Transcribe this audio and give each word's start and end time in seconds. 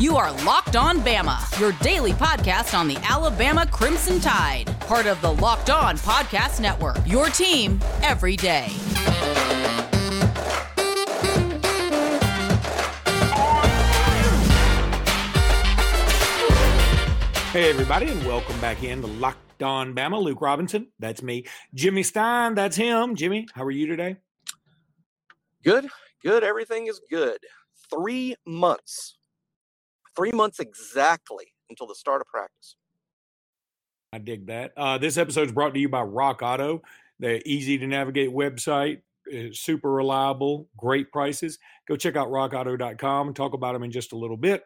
You 0.00 0.16
are 0.16 0.32
Locked 0.46 0.76
On 0.76 1.00
Bama, 1.00 1.60
your 1.60 1.72
daily 1.82 2.12
podcast 2.12 2.72
on 2.72 2.88
the 2.88 2.96
Alabama 3.02 3.66
Crimson 3.66 4.18
Tide, 4.18 4.64
part 4.80 5.04
of 5.04 5.20
the 5.20 5.30
Locked 5.30 5.68
On 5.68 5.98
Podcast 5.98 6.58
Network. 6.58 6.96
Your 7.04 7.28
team 7.28 7.78
every 8.00 8.34
day. 8.34 8.68
Hey, 17.52 17.68
everybody, 17.68 18.08
and 18.08 18.24
welcome 18.24 18.58
back 18.58 18.82
in 18.82 19.02
to 19.02 19.06
Locked 19.06 19.62
On 19.62 19.94
Bama. 19.94 20.18
Luke 20.22 20.40
Robinson, 20.40 20.86
that's 20.98 21.22
me. 21.22 21.44
Jimmy 21.74 22.04
Stein, 22.04 22.54
that's 22.54 22.74
him. 22.74 23.16
Jimmy, 23.16 23.46
how 23.52 23.64
are 23.64 23.70
you 23.70 23.86
today? 23.86 24.16
Good, 25.62 25.88
good. 26.24 26.42
Everything 26.42 26.86
is 26.86 27.02
good. 27.10 27.36
Three 27.90 28.34
months, 28.46 29.18
three 30.20 30.32
months 30.32 30.60
exactly 30.60 31.46
until 31.70 31.86
the 31.86 31.94
start 31.94 32.20
of 32.20 32.26
practice. 32.26 32.76
I 34.12 34.18
dig 34.18 34.48
that. 34.48 34.72
Uh, 34.76 34.98
this 34.98 35.16
episode 35.16 35.46
is 35.46 35.52
brought 35.52 35.72
to 35.72 35.80
you 35.80 35.88
by 35.88 36.02
Rock 36.02 36.42
Auto, 36.42 36.82
the 37.20 37.46
easy 37.48 37.78
to 37.78 37.86
navigate 37.86 38.28
website, 38.28 39.00
uh, 39.32 39.52
super 39.52 39.90
reliable, 39.90 40.68
great 40.76 41.10
prices. 41.10 41.58
Go 41.88 41.96
check 41.96 42.16
out 42.16 42.28
rockauto.com 42.28 43.28
and 43.28 43.36
talk 43.36 43.54
about 43.54 43.72
them 43.72 43.82
in 43.82 43.90
just 43.90 44.12
a 44.12 44.16
little 44.16 44.36
bit. 44.36 44.64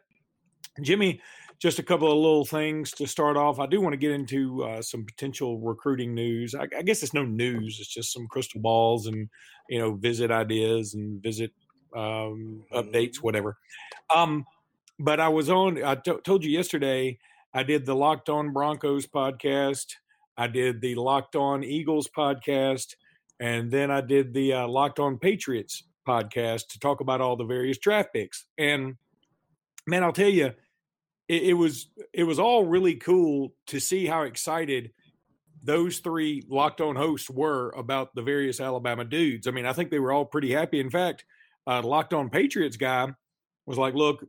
Jimmy, 0.83 1.21
just 1.61 1.79
a 1.79 1.85
couple 1.85 2.11
of 2.11 2.17
little 2.17 2.45
things 2.45 2.91
to 2.93 3.07
start 3.07 3.37
off. 3.37 3.61
I 3.61 3.67
do 3.67 3.81
want 3.81 3.93
to 3.93 3.99
get 3.99 4.11
into 4.11 4.65
uh, 4.65 4.83
some 4.83 5.05
potential 5.05 5.61
recruiting 5.61 6.15
news. 6.15 6.57
I, 6.57 6.67
I, 6.77 6.83
guess 6.83 7.05
it's 7.05 7.15
no 7.15 7.25
news; 7.25 7.79
it's 7.79 7.95
just 7.95 8.13
some 8.13 8.27
crystal 8.27 8.61
balls 8.61 9.07
and 9.07 9.29
you 9.69 9.79
know 9.79 9.95
visit 9.95 10.33
ideas 10.33 10.95
and 10.95 11.23
visit 11.23 11.53
um, 11.95 12.65
updates, 12.73 13.19
whatever. 13.19 13.57
Um, 14.15 14.45
but 14.99 15.21
I 15.21 15.29
was 15.29 15.51
on. 15.51 15.83
I 15.83 15.97
t- 15.97 16.19
told 16.25 16.45
you 16.45 16.51
yesterday. 16.51 17.19
I 17.53 17.63
did 17.63 17.87
the 17.87 17.95
Locked 17.95 18.29
On 18.29 18.53
Broncos 18.53 19.07
podcast. 19.07 19.95
I 20.37 20.49
did 20.49 20.81
the 20.81 20.97
Locked 20.97 21.37
On 21.37 21.63
Eagles 21.63 22.09
podcast, 22.09 22.95
and 23.39 23.71
then 23.71 23.91
I 23.91 24.01
did 24.01 24.35
the 24.35 24.55
uh, 24.55 24.69
Locked 24.69 24.99
On 24.99 25.19
Patriots 25.19 25.85
podcast 26.07 26.69
to 26.69 26.79
talk 26.79 27.01
about 27.01 27.21
all 27.21 27.37
the 27.37 27.45
various 27.45 27.79
draft 27.79 28.13
picks. 28.13 28.47
And 28.59 28.97
man, 29.87 30.03
I'll 30.03 30.13
tell 30.13 30.29
you 30.29 30.53
it, 31.29 31.43
it 31.43 31.55
was 31.55 31.89
it 32.13 32.25
was 32.25 32.39
all 32.39 32.65
really 32.65 32.97
cool 32.97 33.55
to 33.69 33.81
see 33.81 34.07
how 34.07 34.23
excited 34.23 34.93
those 35.63 35.99
three 36.01 36.45
locked 36.49 36.81
on 36.83 36.95
hosts 36.95 37.31
were 37.31 37.71
about 37.71 38.15
the 38.15 38.23
various 38.23 38.61
Alabama 38.61 39.05
dudes. 39.05 39.47
I 39.47 39.51
mean, 39.51 39.65
I 39.65 39.73
think 39.73 39.91
they 39.91 39.99
were 39.99 40.13
all 40.13 40.27
pretty 40.27 40.53
happy. 40.53 40.79
In 40.79 40.91
fact, 40.91 41.25
uh, 41.67 41.81
locked 41.83 42.13
on 42.13 42.29
Patriots 42.29 42.77
guy 42.77 43.09
was 43.65 43.79
like, 43.79 43.95
"Look, 43.95 44.27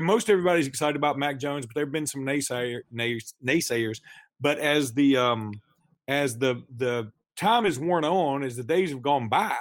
most 0.00 0.30
everybody's 0.30 0.66
excited 0.66 0.96
about 0.96 1.18
Mac 1.18 1.38
Jones, 1.38 1.66
but 1.66 1.74
there've 1.74 1.92
been 1.92 2.06
some 2.06 2.22
naysayer, 2.22 2.82
naysayers. 2.94 4.00
But 4.40 4.58
as 4.58 4.92
the 4.92 5.16
um, 5.16 5.52
as 6.08 6.38
the 6.38 6.62
the 6.76 7.12
time 7.36 7.64
has 7.64 7.78
worn 7.78 8.04
on, 8.04 8.42
as 8.42 8.56
the 8.56 8.62
days 8.62 8.90
have 8.90 9.02
gone 9.02 9.28
by, 9.28 9.56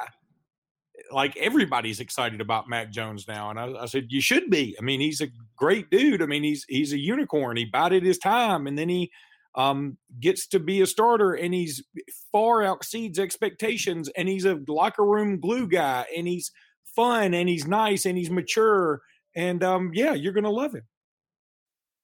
like 1.11 1.35
everybody's 1.38 1.99
excited 1.99 2.41
about 2.41 2.69
Mac 2.69 2.91
Jones 2.91 3.27
now. 3.27 3.49
And 3.49 3.59
I, 3.59 3.83
I, 3.83 3.85
said, 3.85 4.07
you 4.09 4.21
should 4.21 4.49
be. 4.49 4.75
I 4.79 4.83
mean, 4.83 4.99
he's 4.99 5.21
a 5.21 5.27
great 5.55 5.89
dude. 5.89 6.21
I 6.21 6.25
mean, 6.25 6.44
he's 6.44 6.66
he's 6.67 6.94
a 6.94 6.99
unicorn. 6.99 7.57
He 7.57 7.66
bided 7.66 8.03
his 8.03 8.17
time, 8.17 8.67
and 8.67 8.77
then 8.77 8.89
he 8.89 9.11
um, 9.55 9.97
gets 10.19 10.47
to 10.47 10.59
be 10.59 10.81
a 10.81 10.88
starter, 10.88 11.33
and 11.33 11.53
he's 11.53 11.83
far 12.31 12.63
exceeds 12.63 13.19
expectations. 13.19 14.09
And 14.16 14.27
he's 14.27 14.45
a 14.45 14.59
locker 14.67 15.05
room 15.05 15.39
glue 15.39 15.67
guy, 15.67 16.05
and 16.16 16.27
he's 16.27 16.51
fun, 16.83 17.33
and 17.33 17.47
he's 17.49 17.67
nice, 17.67 18.05
and 18.05 18.17
he's 18.17 18.31
mature. 18.31 19.01
And 19.35 19.63
um, 19.63 19.91
yeah, 19.93 20.13
you're 20.13 20.33
gonna 20.33 20.51
love 20.51 20.73
him. 20.75 20.83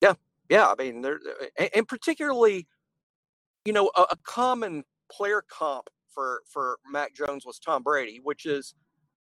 Yeah, 0.02 0.13
yeah. 0.49 0.67
I 0.67 0.81
mean, 0.81 1.02
there, 1.02 1.19
and 1.73 1.88
particularly, 1.88 2.67
you 3.66 3.73
know, 3.73 3.91
a, 3.95 4.02
a 4.11 4.17
common 4.23 4.83
player 5.11 5.44
comp 5.50 5.89
for 6.13 6.41
for 6.51 6.78
Mac 6.89 7.13
Jones 7.13 7.45
was 7.45 7.59
Tom 7.59 7.84
Brady, 7.84 8.19
which 8.22 8.45
is 8.45 8.73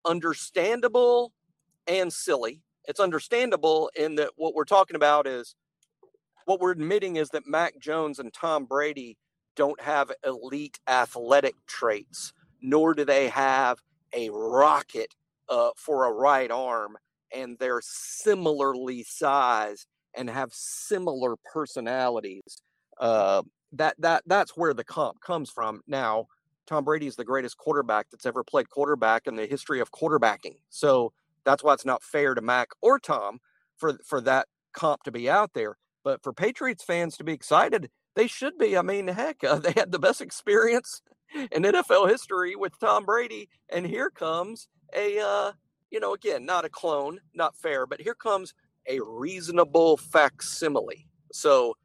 understandable 0.04 1.32
and 1.86 2.12
silly. 2.12 2.62
It's 2.86 3.00
understandable 3.00 3.90
in 3.96 4.16
that 4.16 4.30
what 4.36 4.54
we're 4.54 4.64
talking 4.64 4.96
about 4.96 5.26
is 5.26 5.54
what 6.44 6.60
we're 6.60 6.72
admitting 6.72 7.16
is 7.16 7.30
that 7.30 7.46
Mac 7.46 7.78
Jones 7.78 8.18
and 8.18 8.32
Tom 8.32 8.64
Brady 8.66 9.16
don't 9.56 9.80
have 9.80 10.12
elite 10.26 10.80
athletic 10.88 11.54
traits, 11.66 12.32
nor 12.60 12.94
do 12.94 13.04
they 13.04 13.28
have 13.28 13.78
a 14.14 14.30
rocket 14.30 15.14
uh, 15.48 15.70
for 15.76 16.06
a 16.06 16.12
right 16.12 16.50
arm, 16.50 16.96
and 17.34 17.56
they're 17.58 17.80
similarly 17.82 19.02
sized 19.02 19.86
and 20.16 20.30
have 20.30 20.50
similar 20.52 21.36
personalities. 21.52 22.58
Uh, 23.00 23.42
that 23.72 23.96
that 23.98 24.22
that's 24.26 24.56
where 24.56 24.74
the 24.74 24.84
comp 24.84 25.20
comes 25.20 25.50
from. 25.50 25.80
Now, 25.86 26.26
Tom 26.66 26.84
Brady 26.84 27.06
is 27.06 27.16
the 27.16 27.24
greatest 27.24 27.58
quarterback 27.58 28.06
that's 28.10 28.26
ever 28.26 28.44
played 28.44 28.70
quarterback 28.70 29.26
in 29.26 29.36
the 29.36 29.46
history 29.46 29.80
of 29.80 29.90
quarterbacking. 29.90 30.56
So 30.70 31.12
that's 31.44 31.62
why 31.62 31.74
it's 31.74 31.84
not 31.84 32.02
fair 32.02 32.34
to 32.34 32.40
Mac 32.40 32.68
or 32.80 32.98
Tom 32.98 33.40
for 33.76 33.98
for 34.04 34.20
that 34.22 34.46
comp 34.72 35.02
to 35.04 35.12
be 35.12 35.28
out 35.28 35.52
there. 35.54 35.76
But 36.04 36.22
for 36.22 36.32
Patriots 36.32 36.84
fans 36.84 37.16
to 37.16 37.24
be 37.24 37.32
excited, 37.32 37.90
they 38.14 38.26
should 38.26 38.58
be. 38.58 38.76
I 38.76 38.82
mean, 38.82 39.08
heck, 39.08 39.42
uh, 39.42 39.58
they 39.58 39.72
had 39.72 39.92
the 39.92 39.98
best 39.98 40.20
experience 40.20 41.02
in 41.34 41.62
NFL 41.62 42.08
history 42.08 42.54
with 42.54 42.78
Tom 42.78 43.04
Brady, 43.04 43.48
and 43.70 43.86
here 43.86 44.10
comes 44.10 44.68
a 44.94 45.18
uh, 45.18 45.52
you 45.94 46.00
know 46.00 46.12
again 46.12 46.44
not 46.44 46.64
a 46.64 46.68
clone, 46.68 47.20
not 47.34 47.56
fair, 47.56 47.86
but 47.86 48.00
here 48.00 48.14
comes 48.14 48.52
a 48.86 49.00
reasonable 49.00 49.96
facsimile. 49.96 51.06
So 51.32 51.76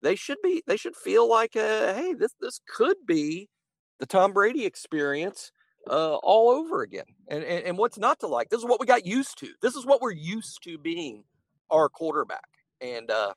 they 0.00 0.14
should 0.14 0.38
be 0.42 0.62
they 0.66 0.76
should 0.76 0.96
feel 0.96 1.28
like 1.28 1.56
uh, 1.56 1.92
hey 1.94 2.14
this 2.14 2.34
this 2.40 2.60
could 2.66 2.96
be 3.04 3.50
the 3.98 4.06
Tom 4.06 4.32
Brady 4.32 4.64
experience 4.64 5.50
uh, 5.90 6.16
all 6.16 6.50
over 6.50 6.82
again. 6.82 7.04
And, 7.28 7.44
and, 7.44 7.64
and 7.66 7.78
what's 7.78 7.98
not 7.98 8.20
to 8.20 8.26
like? 8.26 8.48
This 8.48 8.60
is 8.60 8.66
what 8.66 8.80
we 8.80 8.86
got 8.86 9.06
used 9.06 9.38
to. 9.38 9.48
This 9.60 9.76
is 9.76 9.84
what 9.84 10.00
we're 10.00 10.12
used 10.12 10.62
to 10.64 10.78
being 10.78 11.24
our 11.70 11.88
quarterback. 11.88 12.48
And 12.80 13.10
uh, 13.10 13.34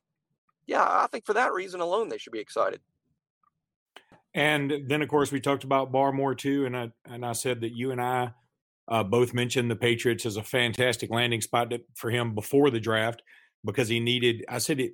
yeah, 0.66 0.84
I 0.84 1.08
think 1.12 1.26
for 1.26 1.34
that 1.34 1.54
reason 1.54 1.82
alone, 1.82 2.10
they 2.10 2.18
should 2.18 2.34
be 2.34 2.40
excited. 2.40 2.82
And 4.34 4.84
then, 4.88 5.02
of 5.02 5.10
course, 5.10 5.32
we 5.32 5.40
talked 5.40 5.64
about 5.64 5.92
Barmore 5.92 6.38
too, 6.38 6.66
and 6.66 6.78
I 6.78 6.92
and 7.06 7.26
I 7.26 7.32
said 7.32 7.62
that 7.62 7.72
you 7.76 7.92
and 7.92 8.02
I 8.02 8.34
uh, 8.88 9.04
both 9.04 9.34
mentioned 9.34 9.70
the 9.70 9.76
Patriots 9.76 10.26
as 10.26 10.38
a 10.38 10.44
fantastic 10.44 11.10
landing 11.10 11.42
spot 11.42 11.74
for 11.96 12.10
him 12.10 12.34
before 12.36 12.70
the 12.70 12.80
draft 12.80 13.22
because 13.66 13.90
he 13.90 14.00
needed. 14.00 14.46
I 14.48 14.60
said 14.60 14.80
it. 14.80 14.92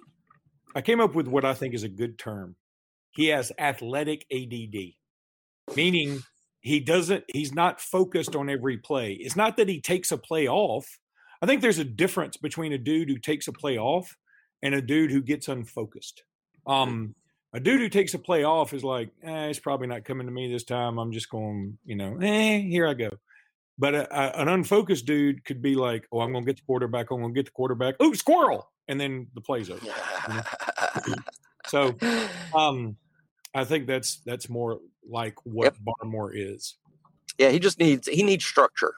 I 0.75 0.81
came 0.81 0.99
up 0.99 1.13
with 1.13 1.27
what 1.27 1.45
I 1.45 1.53
think 1.53 1.73
is 1.73 1.83
a 1.83 1.89
good 1.89 2.17
term. 2.17 2.55
He 3.11 3.27
has 3.27 3.51
athletic 3.59 4.25
ADD 4.33 4.93
meaning 5.75 6.21
he 6.61 6.79
doesn't 6.79 7.23
he's 7.27 7.53
not 7.53 7.81
focused 7.81 8.35
on 8.35 8.49
every 8.49 8.77
play. 8.77 9.13
It's 9.13 9.35
not 9.35 9.57
that 9.57 9.69
he 9.69 9.81
takes 9.81 10.11
a 10.11 10.17
play 10.17 10.47
off. 10.47 10.99
I 11.41 11.45
think 11.45 11.61
there's 11.61 11.79
a 11.79 11.83
difference 11.83 12.37
between 12.37 12.73
a 12.73 12.77
dude 12.77 13.09
who 13.09 13.17
takes 13.17 13.47
a 13.47 13.53
play 13.53 13.77
off 13.77 14.15
and 14.61 14.73
a 14.73 14.81
dude 14.81 15.11
who 15.11 15.21
gets 15.21 15.47
unfocused. 15.47 16.23
Um 16.65 17.15
a 17.55 17.59
dude 17.59 17.81
who 17.81 17.89
takes 17.89 18.15
a 18.15 18.19
play 18.19 18.43
off 18.43 18.73
is 18.73 18.83
like, 18.83 19.09
eh, 19.21 19.45
it's 19.45 19.59
probably 19.59 19.85
not 19.85 20.05
coming 20.05 20.25
to 20.25 20.33
me 20.33 20.51
this 20.51 20.63
time. 20.63 20.97
I'm 20.97 21.11
just 21.11 21.29
going, 21.29 21.77
you 21.85 21.95
know, 21.95 22.17
eh, 22.19 22.57
here 22.61 22.87
I 22.87 22.95
go. 22.95 23.11
But 23.77 23.95
a, 23.95 24.15
a, 24.15 24.41
an 24.41 24.47
unfocused 24.49 25.05
dude 25.05 25.43
could 25.45 25.61
be 25.61 25.75
like, 25.75 26.07
oh, 26.11 26.21
I'm 26.21 26.31
going 26.31 26.45
to 26.45 26.49
get 26.49 26.57
the 26.57 26.65
quarterback. 26.65 27.11
I'm 27.11 27.21
going 27.21 27.33
to 27.33 27.37
get 27.37 27.45
the 27.45 27.51
quarterback. 27.51 27.95
Oh, 27.99 28.13
squirrel. 28.13 28.69
And 28.87 28.99
then 28.99 29.27
the 29.33 29.41
play's 29.41 29.69
over. 29.69 29.85
so 31.67 31.95
um, 32.55 32.97
I 33.55 33.63
think 33.63 33.87
that's 33.87 34.17
that's 34.25 34.49
more 34.49 34.79
like 35.09 35.35
what 35.43 35.65
yep. 35.65 35.75
Barmore 36.03 36.31
is. 36.33 36.77
Yeah, 37.37 37.49
he 37.49 37.59
just 37.59 37.79
needs 37.79 38.07
he 38.07 38.23
needs 38.23 38.45
structure. 38.45 38.95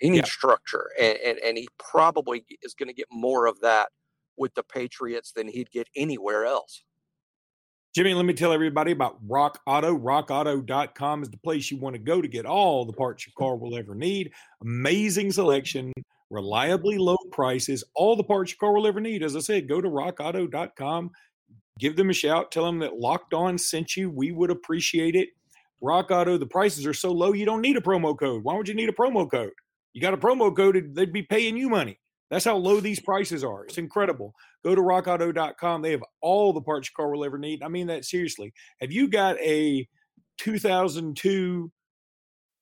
He 0.00 0.08
needs 0.08 0.28
yeah. 0.28 0.32
structure, 0.32 0.90
and, 0.98 1.18
and 1.18 1.38
and 1.38 1.58
he 1.58 1.68
probably 1.78 2.44
is 2.62 2.74
going 2.74 2.88
to 2.88 2.94
get 2.94 3.06
more 3.10 3.46
of 3.46 3.60
that 3.60 3.90
with 4.36 4.54
the 4.54 4.62
Patriots 4.62 5.32
than 5.32 5.46
he'd 5.48 5.70
get 5.70 5.88
anywhere 5.94 6.46
else. 6.46 6.82
Jimmy, 7.94 8.14
let 8.14 8.24
me 8.24 8.34
tell 8.34 8.52
everybody 8.52 8.92
about 8.92 9.18
Rock 9.26 9.60
Auto. 9.66 9.98
RockAuto.com 9.98 11.22
is 11.22 11.30
the 11.30 11.38
place 11.38 11.70
you 11.70 11.78
want 11.78 11.94
to 11.94 11.98
go 11.98 12.22
to 12.22 12.28
get 12.28 12.46
all 12.46 12.84
the 12.84 12.92
parts 12.92 13.26
your 13.26 13.34
car 13.36 13.56
will 13.56 13.76
ever 13.76 13.96
need. 13.96 14.30
Amazing 14.62 15.32
selection, 15.32 15.92
reliably 16.30 16.98
low 16.98 17.16
prices, 17.32 17.82
all 17.94 18.14
the 18.14 18.22
parts 18.22 18.52
your 18.52 18.58
car 18.58 18.74
will 18.74 18.86
ever 18.86 19.00
need. 19.00 19.24
As 19.24 19.34
I 19.34 19.40
said, 19.40 19.68
go 19.68 19.80
to 19.80 19.88
RockAuto.com 19.88 21.10
give 21.80 21.96
them 21.96 22.10
a 22.10 22.12
shout. 22.12 22.52
Tell 22.52 22.66
them 22.66 22.78
that 22.80 22.98
Locked 22.98 23.34
On 23.34 23.58
sent 23.58 23.96
you. 23.96 24.10
We 24.10 24.30
would 24.30 24.50
appreciate 24.50 25.16
it. 25.16 25.30
Rock 25.80 26.10
Auto, 26.10 26.36
the 26.36 26.46
prices 26.46 26.86
are 26.86 26.94
so 26.94 27.10
low, 27.10 27.32
you 27.32 27.46
don't 27.46 27.62
need 27.62 27.78
a 27.78 27.80
promo 27.80 28.16
code. 28.16 28.44
Why 28.44 28.54
would 28.54 28.68
you 28.68 28.74
need 28.74 28.90
a 28.90 28.92
promo 28.92 29.28
code? 29.28 29.52
You 29.94 30.02
got 30.02 30.12
a 30.12 30.18
promo 30.18 30.54
code, 30.54 30.94
they'd 30.94 31.12
be 31.12 31.22
paying 31.22 31.56
you 31.56 31.70
money. 31.70 31.98
That's 32.30 32.44
how 32.44 32.56
low 32.56 32.80
these 32.80 33.00
prices 33.00 33.42
are. 33.42 33.64
It's 33.64 33.78
incredible. 33.78 34.34
Go 34.64 34.74
to 34.74 34.80
rockauto.com. 34.80 35.82
They 35.82 35.90
have 35.90 36.04
all 36.20 36.52
the 36.52 36.60
parts 36.60 36.88
your 36.88 37.04
car 37.04 37.12
will 37.12 37.24
ever 37.24 37.38
need. 37.38 37.62
I 37.62 37.68
mean 37.68 37.88
that 37.88 38.04
seriously. 38.04 38.52
Have 38.80 38.92
you 38.92 39.08
got 39.08 39.38
a 39.40 39.86
2002 40.38 41.70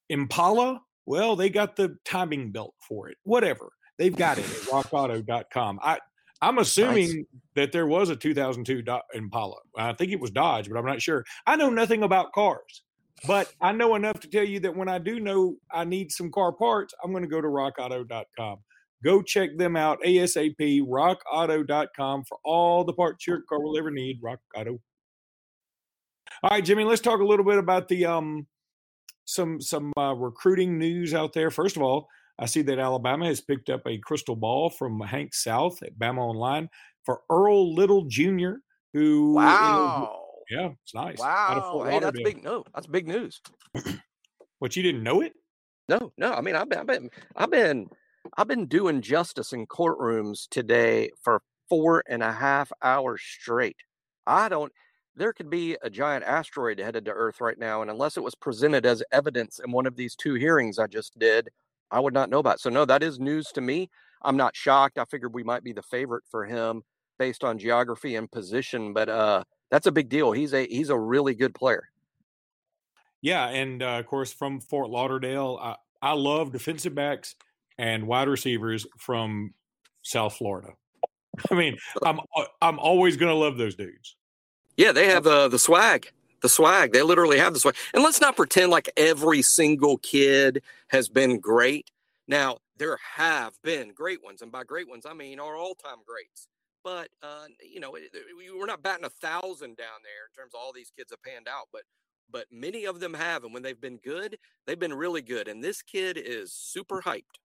Impala? 0.08 0.80
Well, 1.06 1.36
they 1.36 1.50
got 1.50 1.76
the 1.76 1.96
timing 2.04 2.50
belt 2.50 2.74
for 2.86 3.08
it. 3.08 3.16
Whatever. 3.24 3.70
they've 3.98 4.16
got 4.16 4.38
it 4.38 4.44
at 4.44 4.50
rockauto.com. 4.68 5.80
I 5.82 5.98
I'm 6.40 6.58
assuming 6.58 7.08
nice. 7.08 7.24
that 7.56 7.72
there 7.72 7.86
was 7.86 8.10
a 8.10 8.16
2002 8.16 8.84
Impala. 9.14 9.56
I 9.76 9.92
think 9.92 10.12
it 10.12 10.20
was 10.20 10.30
Dodge, 10.30 10.68
but 10.68 10.78
I'm 10.78 10.86
not 10.86 11.02
sure. 11.02 11.24
I 11.46 11.56
know 11.56 11.68
nothing 11.68 12.04
about 12.04 12.32
cars, 12.32 12.84
but 13.26 13.52
I 13.60 13.72
know 13.72 13.96
enough 13.96 14.20
to 14.20 14.28
tell 14.28 14.44
you 14.44 14.60
that 14.60 14.76
when 14.76 14.88
I 14.88 14.98
do 14.98 15.18
know 15.18 15.56
I 15.72 15.84
need 15.84 16.12
some 16.12 16.30
car 16.30 16.52
parts, 16.52 16.94
I'm 17.02 17.10
going 17.10 17.24
to 17.24 17.28
go 17.28 17.40
to 17.40 17.48
rockauto.com. 17.48 18.58
Go 19.04 19.22
check 19.22 19.56
them 19.56 19.76
out 19.76 19.98
ASAP, 20.04 20.82
rockauto.com 20.82 22.24
for 22.24 22.38
all 22.44 22.84
the 22.84 22.92
parts 22.92 23.26
your 23.26 23.42
car 23.42 23.60
will 23.60 23.78
ever 23.78 23.90
need. 23.90 24.18
Rock 24.22 24.40
Auto. 24.56 24.80
All 26.42 26.50
right, 26.50 26.64
Jimmy, 26.64 26.84
let's 26.84 27.00
talk 27.00 27.20
a 27.20 27.24
little 27.24 27.44
bit 27.44 27.58
about 27.58 27.88
the 27.88 28.06
um 28.06 28.46
some 29.24 29.60
some 29.60 29.92
uh, 29.96 30.14
recruiting 30.14 30.78
news 30.78 31.14
out 31.14 31.32
there. 31.32 31.50
First 31.50 31.76
of 31.76 31.82
all, 31.82 32.08
I 32.38 32.46
see 32.46 32.62
that 32.62 32.78
Alabama 32.78 33.26
has 33.26 33.40
picked 33.40 33.70
up 33.70 33.82
a 33.86 33.98
crystal 33.98 34.36
ball 34.36 34.70
from 34.70 35.00
Hank 35.00 35.34
South 35.34 35.82
at 35.82 35.98
Bama 35.98 36.18
Online 36.18 36.68
for 37.04 37.20
Earl 37.30 37.74
Little 37.74 38.04
Jr., 38.04 38.52
who 38.92 39.34
wow. 39.34 40.12
Is, 40.48 40.56
yeah, 40.56 40.70
it's 40.82 40.94
nice. 40.94 41.18
Wow. 41.18 41.84
Hey, 41.88 41.98
that's 41.98 42.20
big 42.22 42.42
no, 42.42 42.64
that's 42.74 42.86
big 42.86 43.06
news. 43.06 43.40
what 44.58 44.76
you 44.76 44.82
didn't 44.82 45.02
know 45.02 45.20
it? 45.20 45.34
No, 45.88 46.12
no. 46.16 46.32
I 46.32 46.40
mean, 46.40 46.54
I've 46.54 46.68
been, 46.68 46.78
I've 46.78 46.86
been, 46.86 47.10
I've 47.36 47.50
been, 47.50 47.88
I've 48.36 48.48
been 48.48 48.66
doing 48.66 49.00
justice 49.00 49.52
in 49.52 49.66
courtrooms 49.66 50.48
today 50.48 51.10
for 51.22 51.42
four 51.68 52.02
and 52.08 52.22
a 52.22 52.32
half 52.32 52.72
hours 52.82 53.20
straight. 53.22 53.76
I 54.26 54.48
don't 54.48 54.72
there 55.18 55.32
could 55.32 55.50
be 55.50 55.76
a 55.82 55.90
giant 55.90 56.24
asteroid 56.24 56.78
headed 56.78 57.04
to 57.04 57.10
Earth 57.10 57.40
right 57.40 57.58
now, 57.58 57.82
and 57.82 57.90
unless 57.90 58.16
it 58.16 58.22
was 58.22 58.36
presented 58.36 58.86
as 58.86 59.02
evidence 59.10 59.58
in 59.62 59.72
one 59.72 59.86
of 59.86 59.96
these 59.96 60.14
two 60.14 60.34
hearings 60.34 60.78
I 60.78 60.86
just 60.86 61.18
did, 61.18 61.48
I 61.90 62.00
would 62.00 62.14
not 62.14 62.30
know 62.30 62.38
about. 62.38 62.56
It. 62.56 62.60
So 62.60 62.70
no, 62.70 62.84
that 62.84 63.02
is 63.02 63.18
news 63.18 63.48
to 63.54 63.60
me. 63.60 63.90
I'm 64.22 64.36
not 64.36 64.56
shocked. 64.56 64.98
I 64.98 65.04
figured 65.04 65.34
we 65.34 65.42
might 65.42 65.64
be 65.64 65.72
the 65.72 65.82
favorite 65.82 66.24
for 66.30 66.44
him 66.44 66.82
based 67.18 67.42
on 67.42 67.58
geography 67.58 68.14
and 68.14 68.30
position, 68.30 68.92
but 68.92 69.08
uh, 69.08 69.42
that's 69.70 69.86
a 69.86 69.92
big 69.92 70.08
deal. 70.08 70.32
He's 70.32 70.54
a 70.54 70.66
he's 70.66 70.90
a 70.90 70.98
really 70.98 71.34
good 71.34 71.54
player. 71.54 71.88
Yeah, 73.20 73.48
and 73.48 73.82
uh, 73.82 73.98
of 73.98 74.06
course 74.06 74.32
from 74.32 74.60
Fort 74.60 74.88
Lauderdale, 74.88 75.58
I, 75.60 75.76
I 76.00 76.12
love 76.12 76.52
defensive 76.52 76.94
backs 76.94 77.34
and 77.78 78.06
wide 78.06 78.28
receivers 78.28 78.86
from 78.98 79.54
South 80.02 80.36
Florida. 80.36 80.72
I 81.50 81.54
mean, 81.54 81.78
I'm 82.04 82.20
uh, 82.36 82.44
I'm 82.60 82.78
always 82.78 83.16
going 83.16 83.30
to 83.30 83.34
love 83.34 83.56
those 83.56 83.74
dudes. 83.74 84.16
Yeah, 84.76 84.92
they 84.92 85.06
have 85.06 85.26
uh, 85.26 85.48
the 85.48 85.58
swag. 85.58 86.10
The 86.40 86.48
swag. 86.48 86.92
They 86.92 87.02
literally 87.02 87.38
have 87.38 87.52
the 87.52 87.60
swag. 87.60 87.76
And 87.92 88.02
let's 88.02 88.20
not 88.20 88.36
pretend 88.36 88.70
like 88.70 88.90
every 88.96 89.42
single 89.42 89.98
kid 89.98 90.62
has 90.88 91.08
been 91.08 91.40
great. 91.40 91.90
Now, 92.28 92.58
there 92.76 92.98
have 93.16 93.54
been 93.62 93.92
great 93.92 94.22
ones. 94.22 94.40
And 94.42 94.52
by 94.52 94.62
great 94.62 94.88
ones, 94.88 95.04
I 95.04 95.14
mean 95.14 95.40
our 95.40 95.56
all 95.56 95.74
time 95.74 95.98
greats. 96.06 96.46
But, 96.84 97.08
uh, 97.22 97.46
you 97.60 97.80
know, 97.80 97.90
we're 97.90 98.66
not 98.66 98.84
batting 98.84 99.04
a 99.04 99.10
thousand 99.10 99.76
down 99.76 100.00
there 100.04 100.26
in 100.28 100.34
terms 100.36 100.54
of 100.54 100.60
all 100.60 100.72
these 100.72 100.92
kids 100.96 101.10
have 101.10 101.22
panned 101.22 101.48
out. 101.48 101.66
But 101.72 101.82
but 102.30 102.46
many 102.52 102.84
of 102.84 103.00
them 103.00 103.14
have. 103.14 103.44
And 103.44 103.52
when 103.52 103.62
they've 103.62 103.80
been 103.80 103.96
good, 103.96 104.38
they've 104.66 104.78
been 104.78 104.94
really 104.94 105.22
good. 105.22 105.48
And 105.48 105.62
this 105.62 105.82
kid 105.82 106.16
is 106.16 106.52
super 106.52 107.02
hyped. 107.02 107.40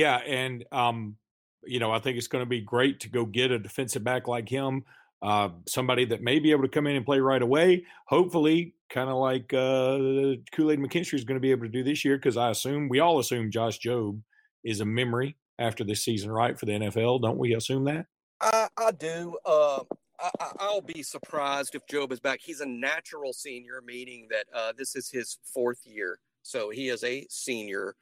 Yeah. 0.00 0.16
And, 0.16 0.64
um, 0.72 1.16
you 1.64 1.78
know, 1.78 1.92
I 1.92 1.98
think 1.98 2.18
it's 2.18 2.28
going 2.28 2.42
to 2.42 2.48
be 2.48 2.60
great 2.60 3.00
to 3.00 3.08
go 3.08 3.24
get 3.24 3.50
a 3.50 3.58
defensive 3.58 4.02
back 4.02 4.26
like 4.26 4.48
him 4.48 4.84
uh, 5.22 5.50
somebody 5.68 6.04
that 6.06 6.20
may 6.20 6.40
be 6.40 6.50
able 6.50 6.62
to 6.62 6.68
come 6.68 6.86
in 6.86 6.96
and 6.96 7.06
play 7.06 7.20
right 7.20 7.40
away. 7.40 7.84
Hopefully, 8.06 8.74
kind 8.90 9.08
of 9.08 9.16
like 9.16 9.54
uh, 9.54 10.36
Kool 10.52 10.72
Aid 10.72 10.80
McKinstry 10.80 11.14
is 11.14 11.24
going 11.24 11.36
to 11.36 11.40
be 11.40 11.52
able 11.52 11.62
to 11.62 11.72
do 11.72 11.84
this 11.84 12.04
year, 12.04 12.16
because 12.16 12.36
I 12.36 12.50
assume 12.50 12.88
we 12.88 12.98
all 12.98 13.20
assume 13.20 13.50
Josh 13.50 13.78
Jobe 13.78 14.20
is 14.64 14.80
a 14.80 14.84
memory 14.84 15.36
after 15.58 15.84
this 15.84 16.04
season, 16.04 16.30
right, 16.30 16.58
for 16.58 16.66
the 16.66 16.72
NFL. 16.72 17.22
Don't 17.22 17.38
we 17.38 17.54
assume 17.54 17.84
that? 17.84 18.06
I, 18.40 18.68
I 18.76 18.90
do. 18.90 19.36
Uh, 19.46 19.80
I, 20.40 20.70
will 20.72 20.80
be 20.80 21.02
surprised 21.02 21.74
if 21.74 21.86
Jobe 21.86 22.12
is 22.12 22.20
back. 22.20 22.40
He's 22.42 22.60
a 22.60 22.66
natural 22.66 23.32
senior, 23.32 23.80
meaning 23.84 24.26
that 24.30 24.46
uh, 24.54 24.72
this 24.76 24.96
is 24.96 25.08
his 25.08 25.38
fourth 25.44 25.80
year. 25.84 26.18
So 26.42 26.70
he 26.70 26.88
is 26.88 27.04
a 27.04 27.26
senior. 27.30 27.94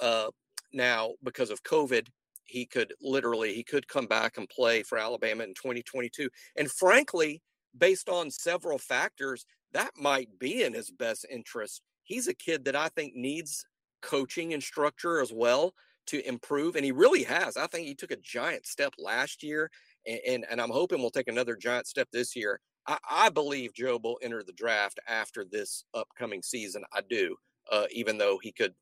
Uh, 0.00 0.28
now, 0.72 1.12
because 1.22 1.50
of 1.50 1.62
COVID, 1.62 2.08
he 2.44 2.64
could 2.64 2.94
literally 3.00 3.52
he 3.52 3.62
could 3.62 3.88
come 3.88 4.06
back 4.06 4.38
and 4.38 4.48
play 4.48 4.82
for 4.82 4.98
Alabama 4.98 5.44
in 5.44 5.54
2022. 5.54 6.28
And 6.56 6.70
frankly, 6.70 7.42
based 7.76 8.08
on 8.08 8.30
several 8.30 8.78
factors, 8.78 9.44
that 9.72 9.90
might 9.98 10.38
be 10.38 10.62
in 10.62 10.72
his 10.72 10.90
best 10.90 11.26
interest. 11.30 11.82
He's 12.04 12.28
a 12.28 12.34
kid 12.34 12.64
that 12.64 12.76
I 12.76 12.88
think 12.88 13.14
needs 13.14 13.66
coaching 14.00 14.54
and 14.54 14.62
structure 14.62 15.20
as 15.20 15.32
well 15.32 15.74
to 16.06 16.26
improve, 16.26 16.76
and 16.76 16.84
he 16.84 16.92
really 16.92 17.24
has. 17.24 17.56
I 17.56 17.66
think 17.66 17.86
he 17.86 17.94
took 17.94 18.12
a 18.12 18.16
giant 18.16 18.64
step 18.66 18.94
last 18.98 19.42
year, 19.42 19.70
and 20.06 20.20
and, 20.26 20.46
and 20.50 20.60
I'm 20.60 20.70
hoping 20.70 21.00
we'll 21.00 21.10
take 21.10 21.28
another 21.28 21.56
giant 21.56 21.88
step 21.88 22.08
this 22.12 22.36
year. 22.36 22.60
I, 22.86 22.98
I 23.10 23.28
believe 23.28 23.74
Joe 23.74 23.98
will 24.02 24.18
enter 24.22 24.42
the 24.44 24.52
draft 24.52 25.00
after 25.08 25.44
this 25.44 25.84
upcoming 25.94 26.42
season. 26.42 26.84
I 26.92 27.00
do, 27.08 27.36
uh, 27.72 27.86
even 27.90 28.18
though 28.18 28.38
he 28.40 28.52
could 28.52 28.74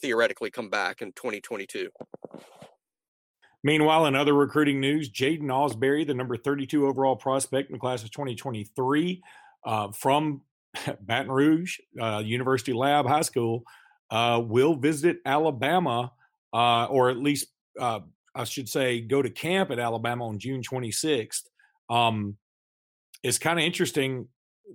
theoretically 0.00 0.50
come 0.50 0.70
back 0.70 1.02
in 1.02 1.12
2022. 1.12 1.88
Meanwhile, 3.62 4.06
in 4.06 4.16
other 4.16 4.34
recruiting 4.34 4.80
news, 4.80 5.10
Jaiden 5.10 5.42
Ausberry, 5.42 6.06
the 6.06 6.14
number 6.14 6.36
32 6.36 6.86
overall 6.86 7.16
prospect 7.16 7.68
in 7.68 7.74
the 7.74 7.78
class 7.78 8.02
of 8.02 8.10
2023 8.10 9.22
uh, 9.66 9.92
from 9.92 10.40
Baton 11.02 11.30
Rouge 11.30 11.78
uh, 12.00 12.22
University 12.24 12.72
Lab 12.72 13.06
High 13.06 13.20
School, 13.20 13.64
uh, 14.10 14.42
will 14.44 14.74
visit 14.74 15.18
Alabama, 15.26 16.12
uh, 16.54 16.86
or 16.86 17.10
at 17.10 17.18
least 17.18 17.48
uh, 17.78 18.00
I 18.34 18.44
should 18.44 18.68
say, 18.68 19.00
go 19.00 19.22
to 19.22 19.30
camp 19.30 19.70
at 19.70 19.78
Alabama 19.78 20.28
on 20.28 20.38
June 20.38 20.62
26th. 20.62 21.42
Um, 21.88 22.36
it's 23.22 23.38
kind 23.38 23.58
of 23.58 23.64
interesting 23.64 24.28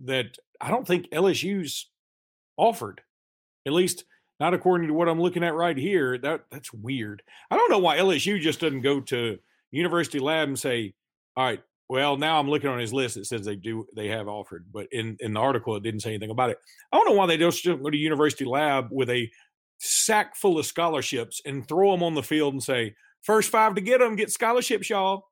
that 0.04 0.38
I 0.60 0.70
don't 0.70 0.88
think 0.88 1.10
LSU's 1.10 1.90
offered, 2.58 3.02
at 3.66 3.74
least 3.74 4.04
not 4.40 4.54
according 4.54 4.88
to 4.88 4.94
what 4.94 5.08
I'm 5.08 5.22
looking 5.22 5.44
at 5.44 5.56
right 5.56 5.78
here. 5.78 6.18
That 6.18 6.46
that's 6.52 6.74
weird. 6.74 7.22
I 7.50 7.58
don't 7.58 7.72
know 7.72 7.80
why 7.80 7.98
LSU 7.98 8.40
just 8.40 8.60
doesn't 8.60 8.82
go 8.82 9.00
to 9.02 9.38
University 9.72 10.20
Lab 10.20 10.48
and 10.48 10.60
say, 10.60 10.94
"All 11.36 11.46
right, 11.46 11.62
well, 11.88 12.18
now 12.18 12.40
I'm 12.40 12.50
looking 12.50 12.70
on 12.70 12.80
his 12.80 12.94
list. 12.94 13.18
It 13.18 13.26
says 13.26 13.46
they 13.46 13.56
do 13.56 13.88
they 13.96 14.08
have 14.08 14.28
offered, 14.28 14.66
but 14.72 14.88
in 14.92 15.18
in 15.20 15.34
the 15.34 15.40
article 15.40 15.76
it 15.76 15.84
didn't 15.84 16.02
say 16.02 16.10
anything 16.10 16.32
about 16.32 16.50
it. 16.50 16.60
I 16.92 16.98
don't 16.98 17.10
know 17.10 17.16
why 17.16 17.28
they 17.28 17.38
just 17.38 17.64
don't 17.64 17.84
go 17.84 17.90
to 17.90 17.98
University 17.98 18.46
Lab 18.46 18.90
with 18.92 19.10
a 19.10 19.30
sack 19.78 20.36
full 20.36 20.58
of 20.58 20.66
scholarships 20.66 21.42
and 21.46 21.68
throw 21.68 21.92
them 21.92 22.04
on 22.04 22.16
the 22.16 22.24
field 22.24 22.54
and 22.54 22.64
say, 22.64 22.96
first 23.22 23.50
five 23.50 23.76
to 23.76 23.82
get 23.82 24.00
them 24.00 24.16
get 24.16 24.32
scholarships, 24.32 24.90
y'all." 24.90 25.28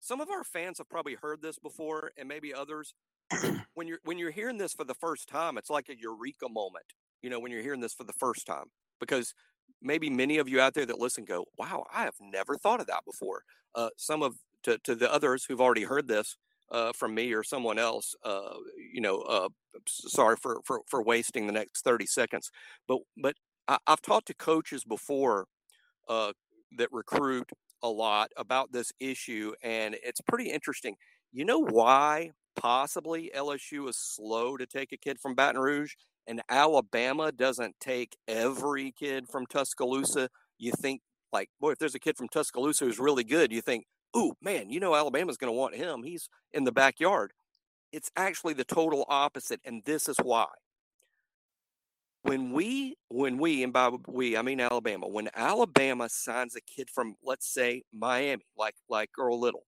Some 0.00 0.20
of 0.20 0.28
our 0.28 0.44
fans 0.44 0.78
have 0.78 0.90
probably 0.90 1.14
heard 1.14 1.40
this 1.40 1.58
before, 1.58 2.12
and 2.18 2.28
maybe 2.28 2.52
others. 2.52 2.94
when 3.74 3.88
you're 3.88 4.00
when 4.04 4.18
you're 4.18 4.30
hearing 4.30 4.58
this 4.58 4.74
for 4.74 4.84
the 4.84 4.94
first 4.94 5.28
time, 5.28 5.56
it's 5.56 5.70
like 5.70 5.88
a 5.88 5.98
eureka 5.98 6.48
moment 6.48 6.92
you 7.24 7.30
know, 7.30 7.40
when 7.40 7.50
you're 7.50 7.62
hearing 7.62 7.80
this 7.80 7.94
for 7.94 8.04
the 8.04 8.12
first 8.12 8.46
time, 8.46 8.66
because 9.00 9.32
maybe 9.80 10.10
many 10.10 10.36
of 10.36 10.46
you 10.46 10.60
out 10.60 10.74
there 10.74 10.84
that 10.84 11.00
listen 11.00 11.24
go, 11.24 11.46
wow, 11.56 11.86
I 11.92 12.02
have 12.02 12.16
never 12.20 12.56
thought 12.58 12.80
of 12.80 12.86
that 12.88 13.06
before. 13.06 13.44
Uh, 13.74 13.88
some 13.96 14.22
of, 14.22 14.36
to, 14.64 14.76
to 14.84 14.94
the 14.94 15.10
others 15.10 15.46
who've 15.46 15.60
already 15.60 15.84
heard 15.84 16.06
this 16.06 16.36
uh, 16.70 16.92
from 16.92 17.14
me 17.14 17.32
or 17.32 17.42
someone 17.42 17.78
else, 17.78 18.14
uh, 18.24 18.56
you 18.92 19.00
know, 19.00 19.20
uh, 19.22 19.48
sorry 19.88 20.36
for, 20.36 20.60
for, 20.66 20.82
for 20.86 21.02
wasting 21.02 21.46
the 21.46 21.52
next 21.54 21.82
30 21.82 22.04
seconds. 22.04 22.50
But, 22.86 22.98
but 23.16 23.36
I, 23.66 23.78
have 23.86 24.02
talked 24.02 24.26
to 24.26 24.34
coaches 24.34 24.84
before 24.84 25.46
uh, 26.06 26.32
that 26.76 26.92
recruit 26.92 27.48
a 27.82 27.88
lot 27.88 28.32
about 28.36 28.70
this 28.70 28.92
issue, 29.00 29.54
and 29.62 29.96
it's 30.04 30.20
pretty 30.20 30.50
interesting. 30.50 30.96
You 31.32 31.46
know 31.46 31.60
why 31.60 32.32
possibly 32.54 33.30
LSU 33.34 33.88
is 33.88 33.96
slow 33.96 34.58
to 34.58 34.66
take 34.66 34.92
a 34.92 34.98
kid 34.98 35.18
from 35.18 35.34
Baton 35.34 35.60
Rouge? 35.60 35.94
And 36.26 36.42
Alabama 36.48 37.32
doesn't 37.32 37.76
take 37.80 38.16
every 38.26 38.92
kid 38.92 39.28
from 39.28 39.46
Tuscaloosa, 39.46 40.28
you 40.58 40.72
think 40.72 41.02
like, 41.32 41.50
boy, 41.60 41.72
if 41.72 41.78
there's 41.78 41.96
a 41.96 42.00
kid 42.00 42.16
from 42.16 42.28
Tuscaloosa 42.28 42.84
who's 42.84 42.98
really 42.98 43.24
good, 43.24 43.52
you 43.52 43.60
think, 43.60 43.86
oh 44.14 44.34
man, 44.40 44.70
you 44.70 44.80
know 44.80 44.94
Alabama's 44.94 45.36
going 45.36 45.52
to 45.52 45.58
want 45.58 45.74
him. 45.74 46.04
He's 46.04 46.28
in 46.52 46.64
the 46.64 46.72
backyard. 46.72 47.32
It's 47.92 48.10
actually 48.16 48.54
the 48.54 48.64
total 48.64 49.04
opposite, 49.08 49.60
and 49.64 49.82
this 49.84 50.08
is 50.08 50.16
why. 50.18 50.46
When 52.22 52.52
we, 52.52 52.96
when 53.08 53.36
we, 53.38 53.62
and 53.62 53.72
by 53.72 53.90
we, 54.06 54.36
I 54.36 54.42
mean 54.42 54.60
Alabama, 54.60 55.08
when 55.08 55.28
Alabama 55.34 56.08
signs 56.08 56.56
a 56.56 56.60
kid 56.60 56.88
from, 56.88 57.16
let's 57.22 57.52
say, 57.52 57.82
Miami, 57.92 58.44
like 58.56 58.76
like 58.88 59.10
Earl 59.18 59.38
Little, 59.38 59.66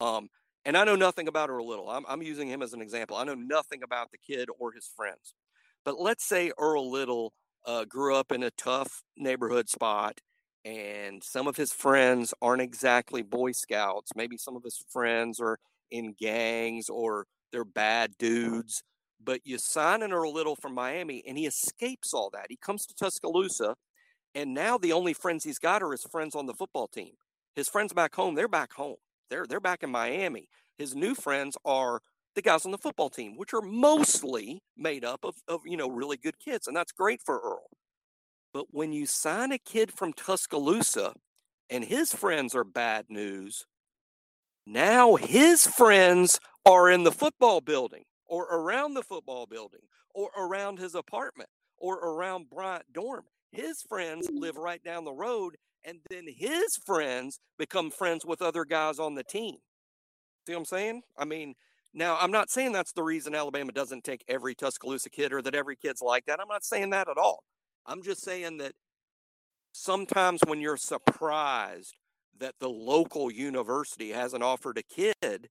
um, 0.00 0.28
and 0.64 0.76
I 0.76 0.84
know 0.84 0.96
nothing 0.96 1.28
about 1.28 1.50
Earl 1.50 1.68
Little. 1.68 1.90
I'm, 1.90 2.04
I'm 2.08 2.22
using 2.22 2.48
him 2.48 2.62
as 2.62 2.72
an 2.72 2.80
example. 2.80 3.16
I 3.16 3.24
know 3.24 3.34
nothing 3.34 3.82
about 3.82 4.12
the 4.12 4.18
kid 4.18 4.48
or 4.58 4.72
his 4.72 4.88
friends. 4.96 5.34
But 5.84 6.00
let's 6.00 6.24
say 6.24 6.52
Earl 6.58 6.90
Little 6.90 7.32
uh, 7.66 7.84
grew 7.84 8.14
up 8.14 8.32
in 8.32 8.42
a 8.42 8.50
tough 8.50 9.02
neighborhood 9.16 9.68
spot 9.68 10.20
and 10.64 11.22
some 11.24 11.48
of 11.48 11.56
his 11.56 11.72
friends 11.72 12.32
aren't 12.40 12.62
exactly 12.62 13.22
Boy 13.22 13.52
Scouts. 13.52 14.12
Maybe 14.14 14.36
some 14.36 14.56
of 14.56 14.62
his 14.64 14.84
friends 14.90 15.40
are 15.40 15.58
in 15.90 16.14
gangs 16.18 16.88
or 16.88 17.26
they're 17.52 17.64
bad 17.64 18.16
dudes. 18.18 18.82
But 19.24 19.40
you 19.44 19.58
sign 19.58 20.02
an 20.02 20.12
Earl 20.12 20.32
Little 20.32 20.56
from 20.56 20.74
Miami 20.74 21.22
and 21.26 21.38
he 21.38 21.46
escapes 21.46 22.12
all 22.14 22.30
that. 22.32 22.46
He 22.48 22.56
comes 22.56 22.86
to 22.86 22.94
Tuscaloosa 22.94 23.74
And 24.34 24.54
now 24.54 24.78
the 24.78 24.92
only 24.92 25.14
friends 25.14 25.44
he's 25.44 25.58
got 25.58 25.82
are 25.82 25.92
his 25.92 26.04
friends 26.04 26.34
on 26.34 26.46
the 26.46 26.54
football 26.54 26.88
team. 26.88 27.14
His 27.54 27.68
friends 27.68 27.92
back 27.92 28.14
home, 28.14 28.34
they're 28.34 28.48
back 28.48 28.74
home. 28.74 28.96
They're 29.30 29.46
they're 29.46 29.60
back 29.60 29.82
in 29.82 29.90
Miami. 29.90 30.48
His 30.78 30.94
new 30.94 31.14
friends 31.14 31.56
are 31.64 32.02
the 32.34 32.42
guys 32.42 32.64
on 32.64 32.72
the 32.72 32.78
football 32.78 33.10
team, 33.10 33.36
which 33.36 33.52
are 33.54 33.62
mostly 33.62 34.62
made 34.76 35.04
up 35.04 35.20
of, 35.24 35.36
of 35.48 35.60
you 35.66 35.76
know 35.76 35.88
really 35.88 36.16
good 36.16 36.38
kids, 36.38 36.66
and 36.66 36.76
that's 36.76 36.92
great 36.92 37.20
for 37.24 37.38
Earl. 37.38 37.66
But 38.52 38.66
when 38.70 38.92
you 38.92 39.06
sign 39.06 39.52
a 39.52 39.58
kid 39.58 39.92
from 39.92 40.12
Tuscaloosa 40.12 41.14
and 41.70 41.84
his 41.84 42.14
friends 42.14 42.54
are 42.54 42.64
bad 42.64 43.06
news, 43.08 43.64
now 44.66 45.16
his 45.16 45.66
friends 45.66 46.38
are 46.66 46.90
in 46.90 47.04
the 47.04 47.12
football 47.12 47.60
building 47.60 48.04
or 48.26 48.44
around 48.44 48.94
the 48.94 49.02
football 49.02 49.46
building 49.46 49.80
or 50.14 50.30
around 50.36 50.78
his 50.78 50.94
apartment 50.94 51.48
or 51.78 51.96
around 51.96 52.50
Bryant 52.50 52.84
Dorm. 52.92 53.24
His 53.50 53.82
friends 53.88 54.28
mm. 54.28 54.38
live 54.38 54.56
right 54.56 54.82
down 54.82 55.04
the 55.04 55.12
road, 55.12 55.56
and 55.84 55.98
then 56.10 56.26
his 56.28 56.76
friends 56.86 57.40
become 57.58 57.90
friends 57.90 58.24
with 58.24 58.40
other 58.40 58.64
guys 58.64 58.98
on 58.98 59.14
the 59.14 59.24
team. 59.24 59.56
See 60.46 60.54
what 60.54 60.60
I'm 60.60 60.64
saying? 60.64 61.02
I 61.18 61.24
mean, 61.24 61.54
now 61.94 62.16
I'm 62.20 62.30
not 62.30 62.50
saying 62.50 62.72
that's 62.72 62.92
the 62.92 63.02
reason 63.02 63.34
Alabama 63.34 63.72
doesn't 63.72 64.04
take 64.04 64.24
every 64.28 64.54
Tuscaloosa 64.54 65.10
kid 65.10 65.32
or 65.32 65.42
that 65.42 65.54
every 65.54 65.76
kid's 65.76 66.02
like 66.02 66.26
that. 66.26 66.40
I'm 66.40 66.48
not 66.48 66.64
saying 66.64 66.90
that 66.90 67.08
at 67.08 67.18
all. 67.18 67.44
I'm 67.86 68.02
just 68.02 68.22
saying 68.22 68.58
that 68.58 68.72
sometimes 69.72 70.40
when 70.46 70.60
you're 70.60 70.76
surprised 70.76 71.94
that 72.38 72.54
the 72.60 72.68
local 72.68 73.30
university 73.30 74.10
hasn't 74.10 74.42
offered 74.42 74.78
a 74.78 74.82
kid, 74.82 75.48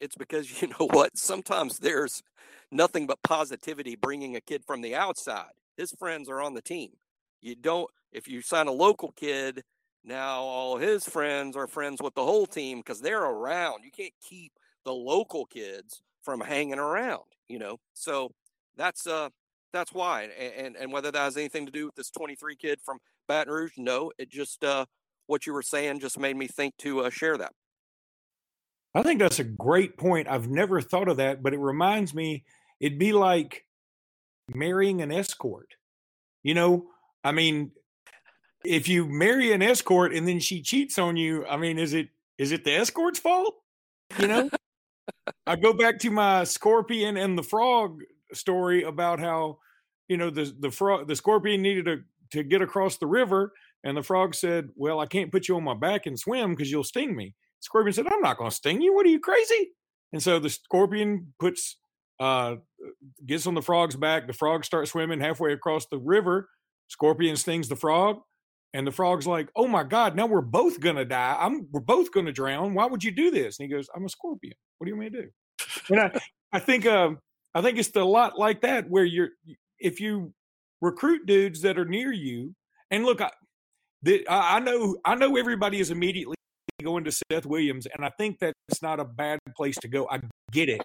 it's 0.00 0.16
because 0.16 0.62
you 0.62 0.68
know 0.68 0.88
what? 0.90 1.16
Sometimes 1.16 1.78
there's 1.78 2.22
nothing 2.70 3.06
but 3.06 3.22
positivity 3.22 3.96
bringing 3.96 4.36
a 4.36 4.40
kid 4.40 4.64
from 4.66 4.82
the 4.82 4.94
outside. 4.94 5.52
His 5.76 5.92
friends 5.98 6.28
are 6.28 6.40
on 6.40 6.54
the 6.54 6.62
team. 6.62 6.90
You 7.40 7.54
don't, 7.54 7.88
if 8.12 8.26
you 8.26 8.42
sign 8.42 8.66
a 8.66 8.72
local 8.72 9.12
kid, 9.12 9.62
now 10.04 10.40
all 10.40 10.78
his 10.78 11.04
friends 11.04 11.56
are 11.56 11.66
friends 11.66 12.02
with 12.02 12.14
the 12.14 12.24
whole 12.24 12.46
team 12.46 12.78
because 12.78 13.00
they're 13.00 13.22
around. 13.22 13.84
You 13.84 13.90
can't 13.90 14.14
keep 14.20 14.52
the 14.88 14.94
local 14.94 15.44
kids 15.44 16.00
from 16.22 16.40
hanging 16.40 16.78
around, 16.78 17.24
you 17.46 17.58
know? 17.58 17.76
So 17.92 18.32
that's, 18.74 19.06
uh, 19.06 19.28
that's 19.70 19.92
why. 19.92 20.30
And, 20.56 20.76
and 20.76 20.90
whether 20.90 21.10
that 21.10 21.18
has 21.18 21.36
anything 21.36 21.66
to 21.66 21.72
do 21.72 21.84
with 21.84 21.94
this 21.94 22.08
23 22.08 22.56
kid 22.56 22.80
from 22.82 22.96
Baton 23.26 23.52
Rouge, 23.52 23.72
no, 23.76 24.10
it 24.18 24.30
just, 24.30 24.64
uh, 24.64 24.86
what 25.26 25.46
you 25.46 25.52
were 25.52 25.60
saying 25.60 26.00
just 26.00 26.18
made 26.18 26.38
me 26.38 26.46
think 26.46 26.74
to 26.78 27.00
uh, 27.00 27.10
share 27.10 27.36
that. 27.36 27.52
I 28.94 29.02
think 29.02 29.20
that's 29.20 29.38
a 29.38 29.44
great 29.44 29.98
point. 29.98 30.26
I've 30.26 30.48
never 30.48 30.80
thought 30.80 31.08
of 31.08 31.18
that, 31.18 31.42
but 31.42 31.52
it 31.52 31.60
reminds 31.60 32.14
me 32.14 32.44
it'd 32.80 32.98
be 32.98 33.12
like 33.12 33.66
marrying 34.54 35.02
an 35.02 35.12
escort. 35.12 35.74
You 36.42 36.54
know, 36.54 36.86
I 37.22 37.32
mean, 37.32 37.72
if 38.64 38.88
you 38.88 39.04
marry 39.06 39.52
an 39.52 39.60
escort 39.60 40.14
and 40.14 40.26
then 40.26 40.40
she 40.40 40.62
cheats 40.62 40.98
on 40.98 41.18
you, 41.18 41.44
I 41.46 41.58
mean, 41.58 41.78
is 41.78 41.92
it 41.92 42.08
is 42.38 42.52
it 42.52 42.64
the 42.64 42.74
escort's 42.74 43.18
fault? 43.18 43.54
You 44.18 44.28
know? 44.28 44.48
I 45.46 45.56
go 45.56 45.72
back 45.72 45.98
to 46.00 46.10
my 46.10 46.44
scorpion 46.44 47.16
and 47.16 47.36
the 47.36 47.42
frog 47.42 48.00
story 48.32 48.82
about 48.82 49.20
how, 49.20 49.58
you 50.08 50.16
know, 50.16 50.30
the 50.30 50.52
the 50.58 50.70
frog 50.70 51.08
the 51.08 51.16
scorpion 51.16 51.62
needed 51.62 51.84
to 51.86 51.98
to 52.32 52.42
get 52.42 52.62
across 52.62 52.98
the 52.98 53.06
river 53.06 53.52
and 53.84 53.96
the 53.96 54.02
frog 54.02 54.34
said, 54.34 54.68
Well, 54.76 55.00
I 55.00 55.06
can't 55.06 55.32
put 55.32 55.48
you 55.48 55.56
on 55.56 55.64
my 55.64 55.74
back 55.74 56.06
and 56.06 56.18
swim 56.18 56.50
because 56.50 56.70
you'll 56.70 56.84
sting 56.84 57.14
me. 57.16 57.34
Scorpion 57.60 57.92
said, 57.92 58.06
I'm 58.10 58.20
not 58.20 58.38
going 58.38 58.50
to 58.50 58.56
sting 58.56 58.80
you. 58.80 58.94
What 58.94 59.06
are 59.06 59.10
you 59.10 59.20
crazy? 59.20 59.70
And 60.12 60.22
so 60.22 60.38
the 60.38 60.50
scorpion 60.50 61.32
puts, 61.38 61.76
uh, 62.20 62.56
gets 63.26 63.46
on 63.46 63.54
the 63.54 63.62
frog's 63.62 63.96
back. 63.96 64.26
The 64.26 64.32
frog 64.32 64.64
starts 64.64 64.92
swimming 64.92 65.20
halfway 65.20 65.52
across 65.52 65.86
the 65.86 65.98
river. 65.98 66.48
Scorpion 66.88 67.36
stings 67.36 67.68
the 67.68 67.76
frog. 67.76 68.18
And 68.74 68.86
the 68.86 68.92
frog's 68.92 69.26
like, 69.26 69.48
"Oh 69.56 69.66
my 69.66 69.82
God! 69.82 70.14
Now 70.14 70.26
we're 70.26 70.42
both 70.42 70.80
gonna 70.80 71.04
die. 71.04 71.36
I'm 71.40 71.68
we're 71.72 71.80
both 71.80 72.12
gonna 72.12 72.32
drown. 72.32 72.74
Why 72.74 72.86
would 72.86 73.02
you 73.02 73.10
do 73.10 73.30
this?" 73.30 73.58
And 73.58 73.68
he 73.68 73.74
goes, 73.74 73.88
"I'm 73.94 74.04
a 74.04 74.08
scorpion. 74.08 74.54
What 74.76 74.84
do 74.84 74.90
you 74.90 74.96
want 74.96 75.12
me 75.12 75.18
to 75.18 75.22
do?" 75.24 75.30
And 75.90 76.00
I, 76.00 76.20
I 76.52 76.58
think, 76.58 76.86
um, 76.86 77.18
I 77.54 77.62
think 77.62 77.78
it's 77.78 77.94
a 77.96 78.04
lot 78.04 78.38
like 78.38 78.62
that 78.62 78.88
where 78.88 79.04
you're 79.04 79.30
if 79.78 80.00
you 80.00 80.32
recruit 80.80 81.26
dudes 81.26 81.62
that 81.62 81.78
are 81.78 81.84
near 81.84 82.12
you, 82.12 82.54
and 82.90 83.04
look, 83.04 83.20
I, 83.20 83.30
the, 84.02 84.26
I 84.28 84.60
know 84.60 84.96
I 85.04 85.14
know 85.14 85.36
everybody 85.36 85.80
is 85.80 85.90
immediately 85.90 86.36
going 86.82 87.04
to 87.04 87.12
Seth 87.12 87.46
Williams, 87.46 87.86
and 87.86 88.04
I 88.04 88.10
think 88.18 88.38
that's 88.38 88.82
not 88.82 89.00
a 89.00 89.04
bad 89.04 89.38
place 89.56 89.76
to 89.78 89.88
go. 89.88 90.06
I 90.10 90.20
get 90.52 90.68
it, 90.68 90.82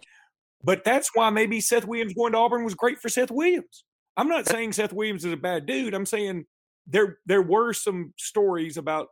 but 0.63 0.83
that's 0.83 1.11
why 1.13 1.29
maybe 1.29 1.59
Seth 1.59 1.85
Williams 1.85 2.13
going 2.13 2.31
to 2.31 2.37
Auburn 2.37 2.63
was 2.63 2.75
great 2.75 2.99
for 2.99 3.09
Seth 3.09 3.29
Williams. 3.29 3.83
I'm 4.15 4.29
not 4.29 4.47
saying 4.47 4.73
Seth 4.73 4.93
Williams 4.93 5.25
is 5.25 5.33
a 5.33 5.37
bad 5.37 5.65
dude. 5.65 5.93
I'm 5.93 6.05
saying 6.05 6.45
there 6.87 7.19
there 7.25 7.41
were 7.41 7.73
some 7.73 8.13
stories 8.17 8.77
about 8.77 9.07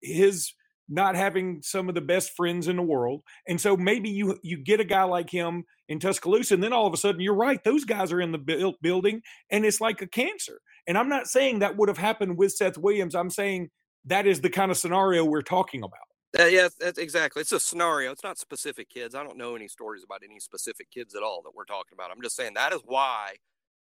his 0.00 0.52
not 0.88 1.14
having 1.14 1.60
some 1.62 1.88
of 1.88 1.94
the 1.94 2.00
best 2.00 2.32
friends 2.36 2.68
in 2.68 2.76
the 2.76 2.82
world, 2.82 3.22
and 3.48 3.60
so 3.60 3.76
maybe 3.76 4.10
you 4.10 4.38
you 4.42 4.56
get 4.58 4.80
a 4.80 4.84
guy 4.84 5.04
like 5.04 5.30
him 5.30 5.64
in 5.88 5.98
Tuscaloosa, 5.98 6.54
and 6.54 6.62
then 6.62 6.72
all 6.72 6.86
of 6.86 6.92
a 6.92 6.96
sudden 6.96 7.20
you're 7.20 7.34
right; 7.34 7.62
those 7.64 7.84
guys 7.84 8.12
are 8.12 8.20
in 8.20 8.32
the 8.32 8.74
building, 8.82 9.22
and 9.50 9.64
it's 9.64 9.80
like 9.80 10.02
a 10.02 10.06
cancer. 10.06 10.60
And 10.86 10.98
I'm 10.98 11.08
not 11.08 11.28
saying 11.28 11.60
that 11.60 11.76
would 11.76 11.88
have 11.88 11.98
happened 11.98 12.36
with 12.36 12.52
Seth 12.52 12.76
Williams. 12.76 13.14
I'm 13.14 13.30
saying 13.30 13.70
that 14.06 14.26
is 14.26 14.40
the 14.40 14.50
kind 14.50 14.70
of 14.70 14.76
scenario 14.76 15.24
we're 15.24 15.42
talking 15.42 15.82
about. 15.82 16.00
Uh, 16.38 16.46
yeah, 16.46 16.68
that's 16.80 16.98
exactly. 16.98 17.42
It's 17.42 17.52
a 17.52 17.60
scenario. 17.60 18.10
It's 18.10 18.24
not 18.24 18.38
specific 18.38 18.88
kids. 18.88 19.14
I 19.14 19.22
don't 19.22 19.36
know 19.36 19.54
any 19.54 19.68
stories 19.68 20.02
about 20.02 20.22
any 20.24 20.40
specific 20.40 20.90
kids 20.90 21.14
at 21.14 21.22
all 21.22 21.42
that 21.42 21.54
we're 21.54 21.66
talking 21.66 21.92
about. 21.92 22.10
I'm 22.10 22.22
just 22.22 22.36
saying 22.36 22.54
that 22.54 22.72
is 22.72 22.80
why 22.84 23.34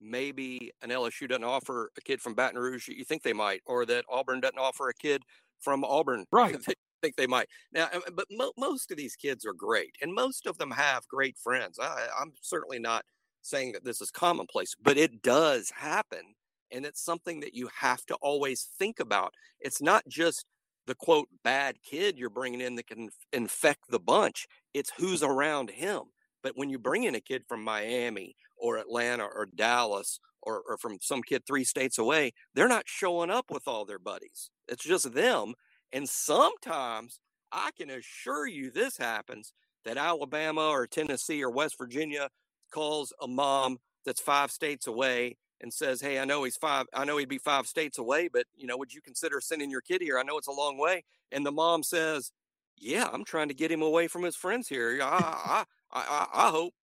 maybe 0.01 0.73
an 0.83 0.91
LSU 0.91 1.29
doesn't 1.29 1.45
offer 1.45 1.91
a 1.97 2.01
kid 2.01 2.21
from 2.21 2.35
Baton 2.35 2.59
Rouge 2.59 2.89
you 2.89 3.05
think 3.05 3.23
they 3.23 3.33
might, 3.33 3.63
or 3.67 3.87
that 3.87 4.05
Auburn 4.11 4.41
doesn't 4.41 4.59
offer 4.59 4.89
a 4.89 4.95
kid 4.95 5.23
from 5.61 5.85
Auburn. 5.85 6.25
Right. 6.33 6.57
think 7.01 7.15
they 7.15 7.29
might. 7.29 7.49
Now, 7.73 7.89
uh, 7.95 8.01
but 8.13 8.27
mo- 8.29 8.53
most 8.59 8.91
of 8.91 8.97
these 8.97 9.15
kids 9.15 9.47
are 9.47 9.53
great, 9.53 9.95
and 10.03 10.13
most 10.13 10.47
of 10.47 10.59
them 10.59 10.73
have 10.73 11.07
great 11.07 11.39
friends. 11.39 11.79
I, 11.79 12.09
I'm 12.21 12.33
certainly 12.43 12.81
not 12.81 13.05
saying 13.43 13.73
that 13.73 13.85
this 13.85 14.01
is 14.01 14.11
commonplace, 14.11 14.75
but 14.83 14.97
it 14.97 15.23
does 15.23 15.71
happen 15.71 16.35
and 16.71 16.85
it's 16.85 17.03
something 17.03 17.41
that 17.41 17.55
you 17.55 17.69
have 17.75 18.05
to 18.07 18.15
always 18.17 18.69
think 18.79 19.01
about. 19.01 19.33
It's 19.61 19.81
not 19.81 20.07
just 20.09 20.45
the 20.87 20.95
quote 20.95 21.29
bad 21.45 21.77
kid 21.83 22.19
you're 22.19 22.31
bringing 22.31 22.61
in 22.61 22.75
that 22.77 22.87
can 22.87 23.11
infect 23.33 23.91
the 23.91 23.99
bunch, 23.99 24.47
it's 24.75 24.93
who's 24.97 25.23
around 25.23 25.71
him. 25.71 26.03
But 26.43 26.53
when 26.57 26.71
you 26.71 26.79
bring 26.79 27.05
in 27.05 27.15
a 27.15 27.21
kid 27.21 27.43
from 27.49 27.63
Miami 27.63 28.37
or 28.59 28.79
Atlanta 28.79 29.25
or 29.25 29.47
Dallas 29.47 30.21
or, 30.43 30.63
or 30.69 30.77
from 30.77 30.99
some 31.01 31.23
kid 31.23 31.43
three 31.47 31.65
states 31.65 31.99
away, 31.99 32.33
they're 32.55 32.69
not 32.69 32.85
showing 32.87 33.31
up 33.31 33.47
with 33.51 33.67
all 33.67 33.85
their 33.85 33.99
buddies. 33.99 34.51
It's 34.69 34.85
just 34.85 35.13
them. 35.15 35.55
And 35.93 36.09
sometimes 36.09 37.21
I 37.51 37.71
can 37.77 37.91
assure 37.91 38.47
you 38.47 38.71
this 38.71 38.99
happens 38.99 39.53
that 39.85 39.97
Alabama 39.97 40.69
or 40.69 40.87
Tennessee 40.87 41.43
or 41.43 41.51
West 41.51 41.77
Virginia 41.79 42.29
calls 42.71 43.13
a 43.21 43.27
mom 43.27 43.79
that's 44.05 44.21
five 44.21 44.51
states 44.51 44.87
away 44.87 45.37
and 45.61 45.73
says, 45.73 46.01
"Hey, 46.01 46.19
I 46.19 46.25
know 46.25 46.45
he's 46.45 46.57
five. 46.57 46.87
I 46.95 47.05
know 47.05 47.17
he'd 47.17 47.29
be 47.29 47.39
five 47.39 47.67
states 47.67 47.99
away, 47.99 48.29
but 48.29 48.47
you 48.55 48.67
know, 48.67 48.77
would 48.77 48.95
you 48.95 49.01
consider 49.01 49.41
sending 49.41 49.71
your 49.71 49.81
kid 49.81 50.03
here? 50.03 50.19
I 50.19 50.23
know 50.23 50.39
it's 50.39 50.47
a 50.47 50.53
long 50.53 50.79
way." 50.79 51.05
And 51.33 51.45
the 51.45 51.53
mom 51.53 51.83
says, 51.83 52.33
"Yeah, 52.77 53.09
I'm 53.13 53.25
trying 53.25 53.49
to 53.49 53.55
get 53.55 53.73
him 53.73 53.83
away 53.83 54.09
from 54.09 54.23
his 54.23 54.37
friends 54.37 54.69
here. 54.69 55.01
I, 55.03 55.65
I, 55.93 56.01
I, 56.01 56.27
I 56.33 56.51
hope, 56.51 56.75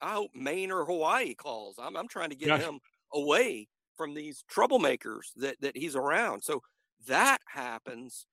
I 0.00 0.14
hope 0.14 0.30
Maine 0.34 0.70
or 0.70 0.84
Hawaii 0.84 1.34
calls. 1.34 1.76
I'm, 1.78 1.96
I'm 1.96 2.08
trying 2.08 2.30
to 2.30 2.36
get 2.36 2.60
him 2.60 2.80
away 3.12 3.68
from 3.96 4.14
these 4.14 4.44
troublemakers 4.52 5.32
that 5.36 5.60
that 5.60 5.76
he's 5.76 5.96
around. 5.96 6.42
So 6.42 6.62
that 7.06 7.38
happens 7.46 8.26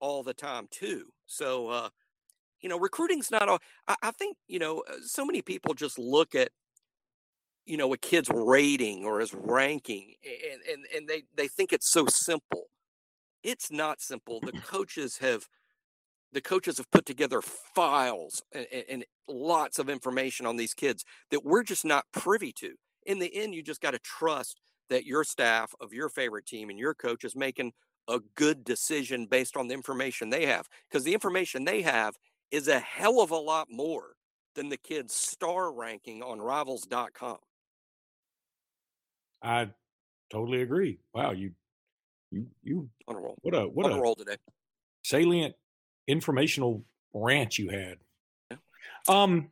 all 0.00 0.22
the 0.22 0.34
time 0.34 0.68
too. 0.70 1.06
So, 1.26 1.68
uh, 1.68 1.88
you 2.60 2.68
know, 2.68 2.78
recruiting's 2.78 3.30
not 3.30 3.48
all. 3.48 3.58
I, 3.88 3.96
I 4.02 4.10
think 4.10 4.36
you 4.48 4.58
know, 4.58 4.82
uh, 4.88 4.96
so 5.02 5.24
many 5.24 5.42
people 5.42 5.74
just 5.74 5.98
look 5.98 6.34
at 6.34 6.50
you 7.66 7.76
know 7.76 7.92
a 7.92 7.98
kid's 7.98 8.30
rating 8.32 9.04
or 9.04 9.20
his 9.20 9.34
ranking 9.34 10.14
and 10.24 10.60
and, 10.72 10.86
and 10.94 11.08
they 11.08 11.24
they 11.36 11.48
think 11.48 11.72
it's 11.72 11.90
so 11.90 12.06
simple 12.06 12.66
it's 13.42 13.70
not 13.70 14.00
simple 14.00 14.40
the 14.40 14.52
coaches 14.52 15.18
have 15.18 15.48
the 16.32 16.40
coaches 16.40 16.78
have 16.78 16.90
put 16.90 17.06
together 17.06 17.40
files 17.40 18.42
and, 18.52 18.66
and 18.88 19.04
lots 19.28 19.78
of 19.78 19.88
information 19.88 20.46
on 20.46 20.56
these 20.56 20.74
kids 20.74 21.04
that 21.30 21.44
we're 21.44 21.62
just 21.62 21.84
not 21.84 22.04
privy 22.12 22.52
to 22.52 22.74
in 23.04 23.18
the 23.18 23.34
end 23.34 23.54
you 23.54 23.62
just 23.62 23.80
got 23.80 23.92
to 23.92 23.98
trust 23.98 24.60
that 24.88 25.04
your 25.04 25.24
staff 25.24 25.74
of 25.80 25.92
your 25.92 26.08
favorite 26.08 26.46
team 26.46 26.70
and 26.70 26.78
your 26.78 26.94
coach 26.94 27.24
is 27.24 27.34
making 27.34 27.72
a 28.08 28.20
good 28.36 28.64
decision 28.64 29.26
based 29.26 29.56
on 29.56 29.68
the 29.68 29.74
information 29.74 30.30
they 30.30 30.46
have 30.46 30.68
because 30.88 31.04
the 31.04 31.14
information 31.14 31.64
they 31.64 31.82
have 31.82 32.14
is 32.50 32.68
a 32.68 32.78
hell 32.78 33.20
of 33.20 33.30
a 33.30 33.36
lot 33.36 33.66
more 33.70 34.14
than 34.54 34.68
the 34.68 34.76
kid's 34.76 35.14
star 35.14 35.72
ranking 35.72 36.22
on 36.22 36.40
rivals.com 36.40 37.38
I 39.42 39.70
totally 40.30 40.62
agree. 40.62 40.98
Wow, 41.14 41.32
you 41.32 41.52
you 42.30 42.46
you 42.62 42.88
on 43.06 43.16
a 43.16 43.20
roll. 43.20 43.36
What 43.42 43.54
a 43.54 43.62
what 43.62 43.86
on 43.86 43.98
a, 43.98 44.00
roll 44.00 44.14
today. 44.14 44.36
Salient 45.04 45.54
informational 46.06 46.84
rant 47.12 47.58
you 47.58 47.68
had. 47.68 48.58
Um 49.08 49.50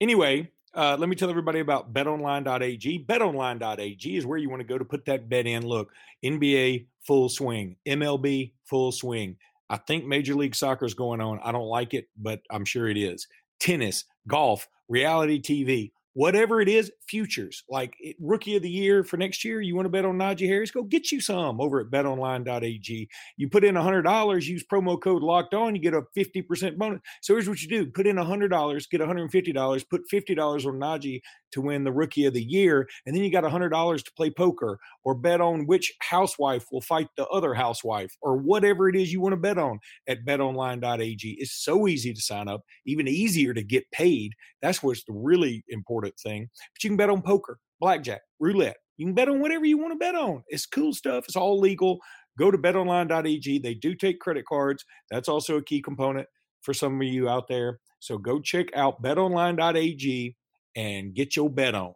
anyway, 0.00 0.50
uh, 0.74 0.96
let 0.98 1.08
me 1.08 1.16
tell 1.16 1.30
everybody 1.30 1.60
about 1.60 1.92
betonline.ag. 1.92 3.04
Betonline.ag 3.04 4.16
is 4.16 4.26
where 4.26 4.38
you 4.38 4.50
want 4.50 4.60
to 4.60 4.68
go 4.68 4.78
to 4.78 4.84
put 4.84 5.04
that 5.06 5.28
bet 5.28 5.46
in. 5.46 5.66
Look, 5.66 5.92
NBA 6.24 6.86
full 7.02 7.28
swing, 7.28 7.76
MLB 7.86 8.52
full 8.64 8.92
swing. 8.92 9.36
I 9.70 9.76
think 9.76 10.04
Major 10.04 10.34
League 10.34 10.54
Soccer 10.54 10.84
is 10.84 10.94
going 10.94 11.20
on. 11.20 11.40
I 11.42 11.52
don't 11.52 11.66
like 11.66 11.94
it, 11.94 12.08
but 12.16 12.40
I'm 12.50 12.64
sure 12.64 12.88
it 12.88 12.96
is. 12.96 13.26
Tennis, 13.60 14.04
golf, 14.26 14.68
reality 14.88 15.40
TV, 15.40 15.92
whatever 16.18 16.60
it 16.60 16.68
is, 16.68 16.90
futures 17.08 17.62
like 17.68 17.94
eh, 18.04 18.12
rookie 18.18 18.56
of 18.56 18.62
the 18.62 18.68
year 18.68 19.04
for 19.04 19.16
next 19.16 19.44
year. 19.44 19.60
You 19.60 19.76
want 19.76 19.86
to 19.86 19.90
bet 19.90 20.04
on 20.04 20.18
Najee 20.18 20.48
Harris? 20.48 20.72
Go 20.72 20.82
get 20.82 21.12
you 21.12 21.20
some 21.20 21.60
over 21.60 21.78
at 21.78 21.90
betonline.ag. 21.90 23.08
You 23.36 23.48
put 23.48 23.62
in 23.62 23.76
$100, 23.76 24.44
use 24.44 24.64
promo 24.64 25.00
code 25.00 25.22
locked 25.22 25.54
on, 25.54 25.76
you 25.76 25.80
get 25.80 25.94
a 25.94 26.02
50% 26.16 26.76
bonus. 26.76 27.00
So 27.22 27.34
here's 27.34 27.48
what 27.48 27.62
you 27.62 27.68
do 27.68 27.86
put 27.86 28.08
in 28.08 28.16
$100, 28.16 28.90
get 28.90 29.00
$150, 29.00 29.88
put 29.88 30.02
$50 30.12 30.66
on 30.66 30.80
Najee 30.80 31.20
to 31.52 31.60
win 31.60 31.84
the 31.84 31.92
rookie 31.92 32.26
of 32.26 32.34
the 32.34 32.42
year. 32.42 32.88
And 33.06 33.14
then 33.14 33.22
you 33.22 33.30
got 33.30 33.44
$100 33.44 34.04
to 34.04 34.12
play 34.16 34.30
poker 34.30 34.80
or 35.04 35.14
bet 35.14 35.40
on 35.40 35.66
which 35.66 35.92
housewife 36.00 36.66
will 36.72 36.80
fight 36.80 37.06
the 37.16 37.28
other 37.28 37.54
housewife 37.54 38.16
or 38.20 38.36
whatever 38.36 38.88
it 38.88 38.96
is 38.96 39.12
you 39.12 39.20
want 39.20 39.34
to 39.34 39.36
bet 39.36 39.56
on 39.56 39.78
at 40.08 40.24
betonline.ag. 40.24 41.36
It's 41.38 41.52
so 41.64 41.86
easy 41.86 42.12
to 42.12 42.20
sign 42.20 42.48
up, 42.48 42.62
even 42.86 43.06
easier 43.06 43.54
to 43.54 43.62
get 43.62 43.88
paid. 43.92 44.32
That's 44.60 44.82
what's 44.82 45.04
really 45.08 45.64
important 45.68 46.07
thing. 46.16 46.48
But 46.74 46.84
you 46.84 46.90
can 46.90 46.96
bet 46.96 47.10
on 47.10 47.22
poker, 47.22 47.58
blackjack, 47.80 48.22
roulette. 48.38 48.76
You 48.96 49.06
can 49.06 49.14
bet 49.14 49.28
on 49.28 49.40
whatever 49.40 49.64
you 49.64 49.78
want 49.78 49.92
to 49.92 49.98
bet 49.98 50.14
on. 50.14 50.42
It's 50.48 50.66
cool 50.66 50.92
stuff. 50.92 51.24
It's 51.26 51.36
all 51.36 51.58
legal. 51.58 51.98
Go 52.38 52.50
to 52.50 52.58
betonline.ag. 52.58 53.58
They 53.58 53.74
do 53.74 53.94
take 53.94 54.20
credit 54.20 54.44
cards. 54.46 54.84
That's 55.10 55.28
also 55.28 55.56
a 55.56 55.62
key 55.62 55.82
component 55.82 56.26
for 56.62 56.74
some 56.74 57.00
of 57.00 57.06
you 57.06 57.28
out 57.28 57.48
there. 57.48 57.80
So 58.00 58.18
go 58.18 58.40
check 58.40 58.68
out 58.76 59.02
betonline.ag 59.02 60.36
and 60.76 61.14
get 61.14 61.36
your 61.36 61.50
bet 61.50 61.74
on. 61.74 61.94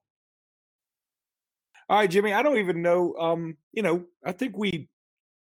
All 1.88 1.98
right, 1.98 2.10
Jimmy, 2.10 2.32
I 2.32 2.42
don't 2.42 2.58
even 2.58 2.82
know. 2.82 3.14
Um, 3.16 3.56
you 3.72 3.82
know, 3.82 4.04
I 4.24 4.32
think 4.32 4.56
we 4.56 4.88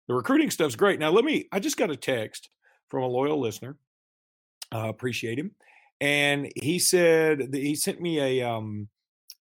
the 0.07 0.13
recruiting 0.13 0.49
stuff's 0.49 0.75
great. 0.75 0.99
Now, 0.99 1.11
let 1.11 1.25
me. 1.25 1.47
I 1.51 1.59
just 1.59 1.77
got 1.77 1.91
a 1.91 1.97
text 1.97 2.49
from 2.87 3.03
a 3.03 3.07
loyal 3.07 3.39
listener. 3.39 3.75
Uh, 4.73 4.87
appreciate 4.87 5.39
him, 5.39 5.51
and 5.99 6.51
he 6.55 6.79
said 6.79 7.49
he 7.53 7.75
sent 7.75 8.01
me 8.01 8.19
a 8.19 8.47
um, 8.47 8.89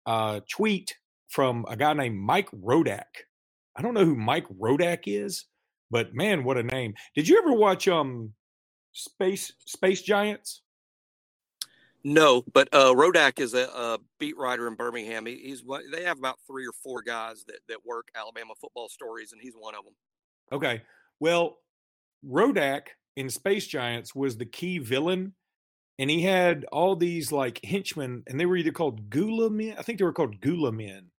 uh, 0.05 0.41
tweet 0.49 0.95
from 1.29 1.65
a 1.69 1.75
guy 1.75 1.93
named 1.93 2.19
Mike 2.19 2.49
Rodak. 2.51 3.25
I 3.75 3.81
don't 3.81 3.93
know 3.93 4.05
who 4.05 4.15
Mike 4.15 4.47
Rodak 4.49 5.03
is, 5.05 5.45
but 5.89 6.13
man, 6.13 6.43
what 6.43 6.57
a 6.57 6.63
name! 6.63 6.93
Did 7.15 7.27
you 7.27 7.37
ever 7.37 7.53
watch 7.53 7.87
um 7.87 8.33
Space 8.91 9.53
Space 9.65 10.01
Giants? 10.01 10.61
No, 12.03 12.43
but 12.51 12.67
uh, 12.73 12.93
Rodak 12.93 13.39
is 13.39 13.53
a, 13.53 13.65
a, 13.65 13.99
beat 14.19 14.35
writer 14.35 14.67
in 14.67 14.73
Birmingham. 14.73 15.27
He, 15.27 15.35
he's 15.35 15.63
they 15.91 16.03
have 16.03 16.17
about 16.17 16.39
three 16.47 16.65
or 16.65 16.73
four 16.83 17.03
guys 17.03 17.43
that 17.45 17.59
that 17.69 17.85
work 17.85 18.07
Alabama 18.15 18.53
football 18.59 18.89
stories, 18.89 19.31
and 19.31 19.41
he's 19.41 19.53
one 19.53 19.75
of 19.75 19.85
them. 19.85 19.93
Okay, 20.51 20.81
well, 21.19 21.59
Rodak 22.27 22.87
in 23.15 23.29
Space 23.29 23.67
Giants 23.67 24.15
was 24.15 24.37
the 24.37 24.45
key 24.45 24.79
villain, 24.79 25.33
and 25.99 26.09
he 26.09 26.21
had 26.21 26.65
all 26.71 26.95
these 26.95 27.31
like 27.31 27.63
henchmen, 27.63 28.23
and 28.27 28.39
they 28.39 28.45
were 28.45 28.57
either 28.57 28.71
called 28.71 29.09
Gula 29.09 29.49
men. 29.49 29.75
I 29.77 29.83
think 29.83 29.99
they 29.99 30.05
were 30.05 30.13
called 30.13 30.41
Gula 30.41 30.71
men, 30.71 31.11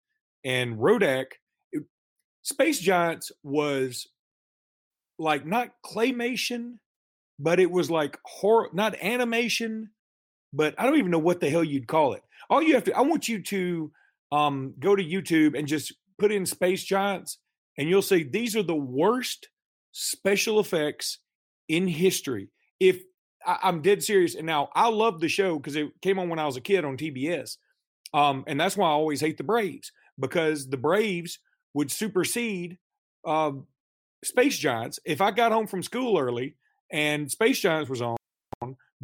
and 0.45 0.79
Rodak. 0.79 1.27
It, 1.73 1.85
Space 2.43 2.79
Giants 2.79 3.31
was 3.43 4.09
like 5.19 5.47
not 5.47 5.71
claymation, 5.85 6.79
but 7.39 7.61
it 7.61 7.71
was 7.71 7.91
like 7.91 8.19
horror, 8.25 8.69
not 8.73 8.97
animation 9.01 9.91
but 10.53 10.75
I 10.79 10.85
don't 10.85 10.99
even 10.99 11.11
know 11.11 11.19
what 11.19 11.41
the 11.41 11.51
hell 11.51 11.65
you'd 11.65 11.89
call 11.89 12.13
it. 12.13 12.23
All 12.51 12.63
you 12.63 12.75
have 12.75 12.85
to, 12.85 12.97
I 12.97 13.01
want 13.03 13.29
you 13.29 13.43
to 13.43 13.91
um, 14.31 14.75
go 14.79 14.95
to 14.95 15.03
YouTube 15.03 15.59
and 15.59 15.67
just 15.67 15.95
put 16.19 16.33
in 16.33 16.45
Space 16.47 16.85
Giants, 16.85 17.39
and 17.79 17.89
you'll 17.89 18.03
see 18.03 18.23
these 18.23 18.55
are 18.57 18.63
the 18.63 18.75
worst 18.75 19.49
special 19.93 20.61
effects 20.61 21.19
in 21.69 21.87
history. 21.87 22.49
If 22.81 23.03
I, 23.47 23.69
am 23.69 23.83
dead 23.83 24.03
serious, 24.03 24.35
and 24.35 24.47
now 24.47 24.71
I 24.75 24.89
love 24.89 25.21
the 25.21 25.29
show 25.29 25.57
because 25.57 25.77
it 25.77 25.89
came 26.01 26.19
on 26.19 26.29
when 26.29 26.39
I 26.39 26.47
was 26.47 26.57
a 26.57 26.61
kid 26.61 26.85
on 26.85 26.97
TBS, 26.97 27.57
um, 28.15 28.45
and 28.47 28.61
that's 28.61 28.77
why 28.77 28.87
I 28.89 28.93
always 28.93 29.21
hate 29.21 29.39
the 29.39 29.45
Braves 29.45 29.93
because 30.19 30.69
the 30.69 30.77
Braves 30.77 31.39
would 31.75 31.91
supersede 31.91 32.79
uh, 33.27 33.53
Space 34.25 34.59
Giants. 34.59 34.99
If 35.05 35.21
I 35.21 35.31
got 35.31 35.53
home 35.53 35.67
from 35.67 35.83
school 35.83 36.19
early 36.19 36.57
and 36.91 37.31
Space 37.31 37.61
Giants 37.61 37.91
was 37.91 38.03
on, 38.03 38.17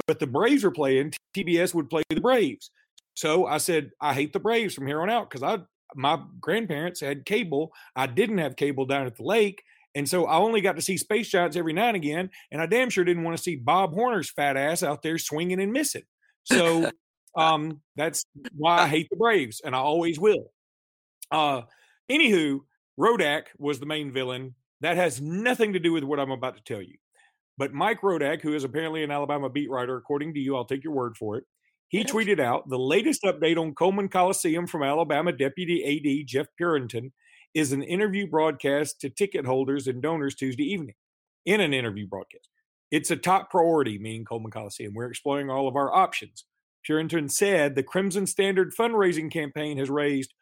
but 0.07 0.19
the 0.19 0.27
Braves 0.27 0.65
were 0.65 0.71
playing, 0.71 1.13
TBS 1.37 1.75
would 1.75 1.91
play 1.91 2.03
the 2.11 2.21
Braves. 2.21 2.71
So 3.15 3.47
I 3.47 3.59
said, 3.59 3.91
I 4.01 4.15
hate 4.15 4.33
the 4.33 4.41
Braves 4.41 4.75
from 4.75 4.87
here 4.87 5.01
on 5.01 5.11
out 5.11 5.29
because 5.29 5.43
I 5.43 5.63
my 5.95 6.21
grandparents 6.41 7.01
had 7.01 7.25
cable. 7.25 7.73
I 7.97 8.07
didn't 8.07 8.39
have 8.39 8.57
cable 8.57 8.85
down 8.85 9.07
at 9.07 9.17
the 9.17 9.23
lake. 9.23 9.63
And 9.95 10.09
so 10.09 10.27
I 10.27 10.37
only 10.37 10.61
got 10.61 10.77
to 10.77 10.83
see 10.83 10.97
Space 10.97 11.29
Giants 11.29 11.57
every 11.57 11.73
now 11.73 11.89
and 11.89 11.97
again. 11.97 12.31
And 12.53 12.61
I 12.61 12.67
damn 12.67 12.91
sure 12.91 13.05
didn't 13.05 13.25
want 13.25 13.37
to 13.37 13.43
see 13.43 13.57
Bob 13.57 13.95
Horner's 13.95 14.31
fat 14.31 14.57
ass 14.57 14.83
out 14.83 15.03
there 15.03 15.19
swinging 15.19 15.61
and 15.61 15.73
missing. 15.73 16.05
So 16.45 16.91
um, 17.37 17.81
that's 17.97 18.25
why 18.55 18.79
I 18.81 18.89
hate 18.89 19.09
the 19.11 19.17
Braves 19.17 19.61
and 19.65 19.75
I 19.75 19.79
always 19.79 20.19
will. 20.19 20.53
Uh, 21.31 21.63
anywho, 22.11 22.61
Rodak 22.99 23.45
was 23.59 23.81
the 23.81 23.87
main 23.87 24.13
villain. 24.13 24.55
That 24.81 24.97
has 24.97 25.21
nothing 25.21 25.73
to 25.73 25.81
do 25.81 25.93
with 25.93 26.05
what 26.05 26.21
I'm 26.21 26.31
about 26.31 26.57
to 26.57 26.63
tell 26.63 26.83
you. 26.83 26.97
But 27.57 27.73
Mike 27.73 28.03
Rodak, 28.03 28.41
who 28.41 28.55
is 28.55 28.63
apparently 28.63 29.03
an 29.03 29.11
Alabama 29.11 29.51
beat 29.51 29.69
writer, 29.69 29.97
according 29.97 30.35
to 30.35 30.41
you, 30.41 30.55
I'll 30.57 30.65
take 30.65 30.85
your 30.85 30.93
word 30.93 31.17
for 31.17 31.37
it. 31.37 31.45
He 31.89 32.05
tweeted 32.05 32.39
out 32.39 32.69
the 32.69 32.79
latest 32.79 33.23
update 33.25 33.59
on 33.59 33.75
Coleman 33.75 34.09
Coliseum 34.09 34.67
from 34.67 34.83
Alabama 34.83 35.33
Deputy 35.33 35.83
AD 35.85 36.29
Jeff 36.29 36.47
Purinton 36.61 37.13
is 37.55 37.73
an 37.73 37.83
interview 37.83 38.27
broadcast 38.27 39.01
to 39.01 39.11
ticket 39.11 39.47
holders 39.47 39.87
and 39.87 40.03
donors 40.03 40.35
Tuesday 40.35 40.65
evening. 40.65 40.95
In 41.47 41.61
an 41.61 41.73
interview 41.73 42.07
broadcast, 42.07 42.49
it's 42.91 43.11
a 43.11 43.17
top 43.17 43.51
priority, 43.51 43.99
meaning 43.99 44.25
Coleman 44.25 44.51
Coliseum. 44.51 44.95
We're 44.95 45.11
exploring 45.11 45.51
all 45.51 45.69
of 45.69 45.77
our 45.77 45.95
options. 45.95 46.45
Purinton 46.89 47.31
said 47.31 47.75
the 47.75 47.83
Crimson 47.83 48.27
Standard 48.27 48.73
fundraising 48.79 49.31
campaign 49.31 49.77
has 49.79 49.91
raised 49.91 50.33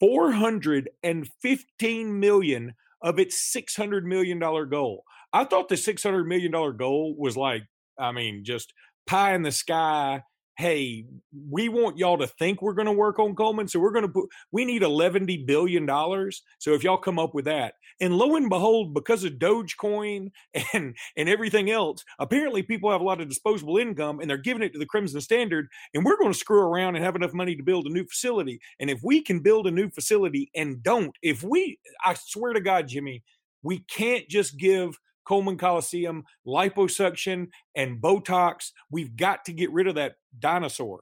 415 0.00 2.20
million 2.20 2.74
of 3.02 3.18
its 3.18 3.52
600 3.52 4.06
million 4.06 4.38
dollar 4.38 4.66
goal. 4.66 5.04
I 5.32 5.44
thought 5.44 5.68
the 5.68 5.76
six 5.76 6.02
hundred 6.02 6.26
million 6.26 6.52
dollar 6.52 6.72
goal 6.72 7.14
was 7.18 7.36
like, 7.36 7.64
I 7.98 8.12
mean, 8.12 8.44
just 8.44 8.72
pie 9.06 9.34
in 9.34 9.42
the 9.42 9.52
sky. 9.52 10.22
Hey, 10.56 11.04
we 11.50 11.68
want 11.68 11.98
y'all 11.98 12.16
to 12.16 12.26
think 12.26 12.62
we're 12.62 12.72
going 12.72 12.86
to 12.86 12.92
work 12.92 13.18
on 13.18 13.34
Coleman, 13.34 13.68
so 13.68 13.78
we're 13.78 13.92
going 13.92 14.06
to 14.06 14.12
put. 14.12 14.30
We 14.52 14.64
need 14.64 14.82
eleven 14.82 15.26
billion 15.46 15.84
dollars. 15.84 16.42
So 16.58 16.72
if 16.72 16.82
y'all 16.82 16.96
come 16.96 17.18
up 17.18 17.34
with 17.34 17.44
that, 17.44 17.74
and 18.00 18.16
lo 18.16 18.36
and 18.36 18.48
behold, 18.48 18.94
because 18.94 19.22
of 19.24 19.34
Dogecoin 19.34 20.30
and 20.72 20.96
and 21.14 21.28
everything 21.28 21.70
else, 21.70 22.04
apparently 22.18 22.62
people 22.62 22.90
have 22.90 23.02
a 23.02 23.04
lot 23.04 23.20
of 23.20 23.28
disposable 23.28 23.76
income, 23.76 24.18
and 24.20 24.30
they're 24.30 24.38
giving 24.38 24.62
it 24.62 24.72
to 24.72 24.78
the 24.78 24.86
Crimson 24.86 25.20
Standard, 25.20 25.68
and 25.92 26.06
we're 26.06 26.16
going 26.16 26.32
to 26.32 26.38
screw 26.38 26.60
around 26.60 26.96
and 26.96 27.04
have 27.04 27.16
enough 27.16 27.34
money 27.34 27.54
to 27.54 27.62
build 27.62 27.86
a 27.86 27.92
new 27.92 28.06
facility. 28.06 28.58
And 28.80 28.88
if 28.88 29.00
we 29.02 29.22
can 29.22 29.40
build 29.40 29.66
a 29.66 29.70
new 29.70 29.90
facility 29.90 30.50
and 30.54 30.82
don't, 30.82 31.14
if 31.20 31.42
we, 31.42 31.78
I 32.02 32.14
swear 32.14 32.54
to 32.54 32.60
God, 32.62 32.88
Jimmy, 32.88 33.22
we 33.62 33.80
can't 33.80 34.26
just 34.28 34.58
give 34.58 34.98
Coleman 35.26 35.58
Coliseum, 35.58 36.24
liposuction, 36.46 37.48
and 37.74 38.00
Botox. 38.00 38.72
We've 38.90 39.16
got 39.16 39.44
to 39.46 39.52
get 39.52 39.72
rid 39.72 39.86
of 39.86 39.96
that 39.96 40.16
dinosaur. 40.38 41.00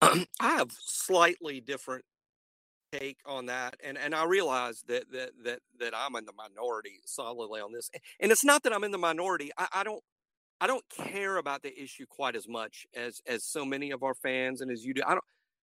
I 0.02 0.26
have 0.40 0.70
slightly 0.70 1.60
different 1.60 2.04
take 2.92 3.18
on 3.24 3.46
that, 3.46 3.76
and 3.82 3.96
and 3.96 4.14
I 4.14 4.24
realize 4.24 4.82
that 4.88 5.10
that 5.12 5.30
that 5.44 5.60
that 5.80 5.94
I'm 5.96 6.16
in 6.16 6.24
the 6.24 6.32
minority 6.32 7.00
solidly 7.04 7.60
on 7.60 7.72
this, 7.72 7.90
and 8.20 8.30
it's 8.30 8.44
not 8.44 8.62
that 8.64 8.72
I'm 8.72 8.84
in 8.84 8.90
the 8.90 8.98
minority. 8.98 9.50
I, 9.58 9.68
I 9.72 9.84
don't. 9.84 10.02
I 10.60 10.68
don't 10.68 10.84
care 10.96 11.38
about 11.38 11.62
the 11.62 11.76
issue 11.76 12.06
quite 12.08 12.36
as 12.36 12.46
much 12.46 12.86
as 12.94 13.20
as 13.26 13.44
so 13.44 13.64
many 13.64 13.90
of 13.90 14.04
our 14.04 14.14
fans 14.14 14.60
and 14.60 14.70
as 14.70 14.84
you 14.84 14.94
do. 14.94 15.02
I 15.04 15.10
don't 15.10 15.24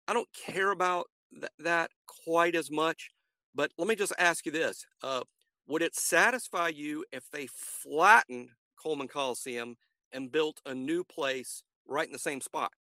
I 0.07 0.13
don't 0.13 0.27
care 0.33 0.71
about 0.71 1.07
th- 1.31 1.51
that 1.59 1.89
quite 2.05 2.55
as 2.55 2.69
much. 2.69 3.09
But 3.55 3.71
let 3.77 3.87
me 3.87 3.95
just 3.95 4.13
ask 4.19 4.45
you 4.45 4.51
this: 4.51 4.85
uh, 5.01 5.21
would 5.67 5.81
it 5.81 5.95
satisfy 5.95 6.69
you 6.69 7.05
if 7.11 7.29
they 7.31 7.47
flattened 7.47 8.49
Coleman 8.81 9.07
Coliseum 9.07 9.77
and 10.11 10.31
built 10.31 10.61
a 10.65 10.75
new 10.75 11.03
place 11.03 11.63
right 11.87 12.05
in 12.05 12.13
the 12.13 12.19
same 12.19 12.41
spot? 12.41 12.71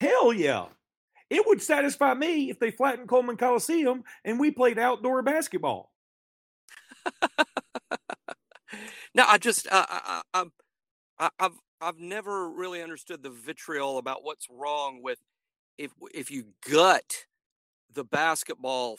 Hell 0.00 0.32
yeah. 0.32 0.66
It 1.30 1.46
would 1.46 1.60
satisfy 1.60 2.14
me 2.14 2.50
if 2.50 2.58
they 2.58 2.70
flattened 2.70 3.08
Coleman 3.08 3.36
Coliseum 3.36 4.04
and 4.24 4.40
we 4.40 4.50
played 4.50 4.78
outdoor 4.78 5.22
basketball. 5.22 5.92
now, 9.14 9.26
I 9.26 9.38
just, 9.38 9.66
uh, 9.70 9.86
I, 9.88 10.22
I, 10.32 10.44
I, 11.18 11.28
I've, 11.38 11.58
I've 11.80 11.98
never 11.98 12.50
really 12.50 12.82
understood 12.82 13.22
the 13.22 13.30
vitriol 13.30 13.98
about 13.98 14.24
what's 14.24 14.48
wrong 14.50 15.00
with 15.02 15.18
if 15.76 15.92
if 16.12 16.30
you 16.30 16.44
gut 16.68 17.26
the 17.94 18.04
basketball 18.04 18.98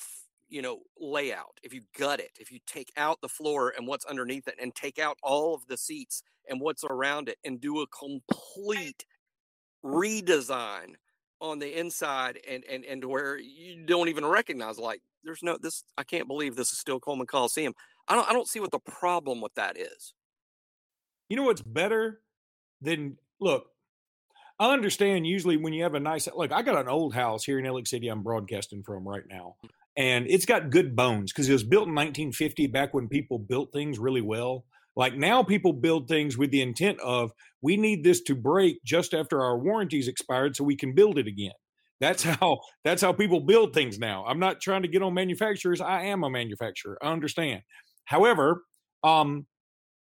you 0.49 0.61
know 0.61 0.79
layout 0.99 1.57
if 1.63 1.73
you 1.73 1.81
gut 1.97 2.19
it 2.19 2.31
if 2.39 2.51
you 2.51 2.59
take 2.65 2.91
out 2.97 3.19
the 3.21 3.29
floor 3.29 3.73
and 3.77 3.87
what's 3.87 4.05
underneath 4.05 4.47
it 4.47 4.55
and 4.61 4.73
take 4.75 4.99
out 4.99 5.17
all 5.23 5.53
of 5.53 5.65
the 5.67 5.77
seats 5.77 6.23
and 6.49 6.59
what's 6.59 6.83
around 6.83 7.29
it 7.29 7.37
and 7.43 7.61
do 7.61 7.81
a 7.81 7.87
complete 7.87 9.05
redesign 9.85 10.95
on 11.41 11.59
the 11.59 11.79
inside 11.79 12.39
and 12.49 12.63
and 12.69 12.83
and 12.83 13.05
where 13.05 13.37
you 13.37 13.85
don't 13.85 14.09
even 14.09 14.25
recognize 14.25 14.77
like 14.77 15.01
there's 15.23 15.43
no 15.43 15.57
this 15.61 15.83
I 15.97 16.03
can't 16.03 16.27
believe 16.27 16.55
this 16.55 16.71
is 16.71 16.79
still 16.79 16.99
Coleman 16.99 17.27
Coliseum. 17.27 17.73
I 18.07 18.15
don't 18.15 18.29
I 18.29 18.33
don't 18.33 18.47
see 18.47 18.59
what 18.59 18.71
the 18.71 18.79
problem 18.79 19.41
with 19.41 19.53
that 19.55 19.77
is. 19.77 20.13
You 21.29 21.37
know 21.37 21.43
what's 21.43 21.61
better 21.61 22.21
than 22.81 23.17
look, 23.39 23.67
I 24.59 24.73
understand 24.73 25.27
usually 25.27 25.57
when 25.57 25.73
you 25.73 25.83
have 25.83 25.95
a 25.95 25.99
nice 25.99 26.27
look, 26.35 26.51
I 26.51 26.61
got 26.61 26.79
an 26.79 26.89
old 26.89 27.13
house 27.13 27.43
here 27.43 27.59
in 27.59 27.65
Ellick 27.65 27.87
City 27.87 28.07
I'm 28.07 28.23
broadcasting 28.23 28.83
from 28.83 29.07
right 29.07 29.23
now. 29.29 29.55
Mm. 29.63 29.69
And 29.99 30.27
it's 30.29 30.45
got 30.45 30.69
good 30.69 30.95
bones 30.95 31.33
because 31.33 31.49
it 31.49 31.53
was 31.53 31.63
built 31.63 31.89
in 31.89 31.93
1950 31.93 32.67
back 32.67 32.93
when 32.93 33.09
people 33.09 33.37
built 33.37 33.73
things 33.73 33.99
really 33.99 34.21
well. 34.21 34.63
Like 34.95 35.17
now 35.17 35.43
people 35.43 35.73
build 35.73 36.07
things 36.07 36.37
with 36.37 36.51
the 36.51 36.61
intent 36.61 37.01
of 37.01 37.31
we 37.61 37.75
need 37.75 38.05
this 38.05 38.21
to 38.21 38.35
break 38.35 38.81
just 38.85 39.13
after 39.13 39.41
our 39.41 39.59
warranties 39.59 40.07
expired 40.07 40.55
so 40.55 40.63
we 40.63 40.77
can 40.77 40.95
build 40.95 41.19
it 41.19 41.27
again. 41.27 41.51
That's 41.99 42.23
how 42.39 42.59
that's 42.85 43.01
how 43.01 43.11
people 43.11 43.41
build 43.41 43.73
things 43.73 43.99
now. 43.99 44.23
I'm 44.25 44.39
not 44.39 44.61
trying 44.61 44.83
to 44.83 44.87
get 44.87 45.03
on 45.03 45.13
manufacturers. 45.13 45.81
I 45.81 46.03
am 46.03 46.23
a 46.23 46.29
manufacturer. 46.29 46.97
I 47.03 47.11
understand. 47.11 47.63
However, 48.05 48.63
um, 49.03 49.47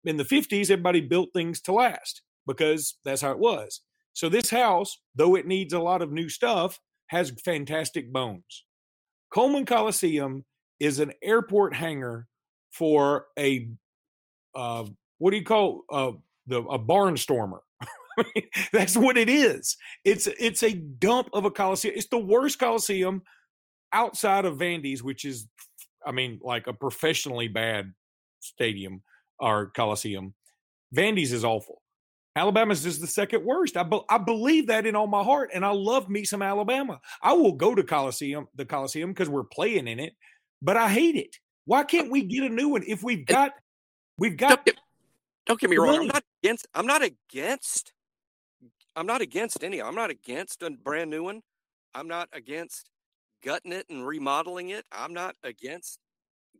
in 0.05 0.17
the 0.17 0.23
50s, 0.23 0.69
everybody 0.69 1.01
built 1.01 1.29
things 1.33 1.59
to 1.61 1.73
last 1.73 2.21
because 2.45 2.97
that's 3.03 3.21
how 3.21 3.31
it 3.31 3.39
was. 3.39 3.81
So 4.13 4.29
this 4.29 4.51
house, 4.51 4.99
though 5.15 5.35
it 5.35 5.47
needs 5.47 5.73
a 5.73 5.79
lot 5.79 6.03
of 6.03 6.11
new 6.11 6.29
stuff, 6.29 6.79
has 7.07 7.33
fantastic 7.43 8.13
bones. 8.13 8.63
Coleman 9.29 9.65
Coliseum 9.65 10.45
is 10.79 10.99
an 10.99 11.13
airport 11.21 11.75
hangar 11.75 12.27
for 12.71 13.25
a 13.37 13.69
uh, 14.55 14.85
what 15.19 15.31
do 15.31 15.37
you 15.37 15.43
call 15.43 15.83
uh, 15.91 16.11
the 16.47 16.61
a 16.61 16.79
barnstormer? 16.79 17.59
That's 18.71 18.97
what 18.97 19.17
it 19.17 19.29
is. 19.29 19.77
It's 20.03 20.27
it's 20.39 20.63
a 20.63 20.73
dump 20.73 21.29
of 21.33 21.45
a 21.45 21.51
coliseum. 21.51 21.93
It's 21.95 22.07
the 22.07 22.17
worst 22.17 22.59
coliseum 22.59 23.21
outside 23.93 24.45
of 24.45 24.57
Vandy's, 24.57 25.03
which 25.03 25.25
is, 25.25 25.47
I 26.05 26.11
mean, 26.11 26.39
like 26.41 26.67
a 26.67 26.73
professionally 26.73 27.47
bad 27.47 27.93
stadium 28.39 29.03
or 29.39 29.67
coliseum. 29.67 30.33
Vandy's 30.95 31.33
is 31.33 31.45
awful. 31.45 31.81
Alabama's 32.37 32.85
is 32.85 32.99
the 32.99 33.07
second 33.07 33.43
worst. 33.43 33.75
I, 33.77 33.83
be, 33.83 33.99
I 34.09 34.19
believe 34.19 34.67
that 34.67 34.85
in 34.85 34.95
all 34.95 35.07
my 35.07 35.23
heart, 35.23 35.49
and 35.53 35.65
I 35.65 35.71
love 35.71 36.07
me 36.07 36.23
some 36.23 36.43
Alabama. 36.43 36.99
I 37.21 37.33
will 37.33 37.53
go 37.53 37.73
to 37.73 37.83
Coliseum, 37.83 38.47
the 38.55 38.65
Coliseum, 38.65 39.11
because 39.11 39.27
we're 39.27 39.43
playing 39.43 39.87
in 39.87 39.99
it, 39.99 40.13
but 40.61 40.77
I 40.77 40.87
hate 40.87 41.15
it. 41.15 41.35
Why 41.65 41.81
uh, 41.81 41.83
can't 41.83 42.11
we 42.11 42.23
get 42.23 42.43
a 42.43 42.49
new 42.49 42.69
one 42.69 42.83
if 42.87 43.01
we've 43.01 43.25
got 43.25 43.53
we've 44.19 44.37
got? 44.37 44.49
Don't 44.49 44.65
get, 44.65 44.75
don't 45.47 45.59
get 45.59 45.69
me 45.71 45.77
wrong. 45.77 45.99
I'm 45.99 46.07
not 46.07 46.23
against. 46.43 46.67
I'm 46.75 46.85
not 46.85 47.01
against. 47.01 47.91
I'm 48.95 49.07
not 49.07 49.21
against 49.21 49.63
any. 49.63 49.81
I'm 49.81 49.95
not 49.95 50.11
against 50.11 50.61
a 50.61 50.69
brand 50.69 51.09
new 51.09 51.23
one. 51.23 51.41
I'm 51.95 52.07
not 52.07 52.29
against 52.33 52.89
gutting 53.43 53.71
it 53.71 53.87
and 53.89 54.05
remodeling 54.05 54.69
it. 54.69 54.85
I'm 54.91 55.13
not 55.13 55.35
against 55.43 55.99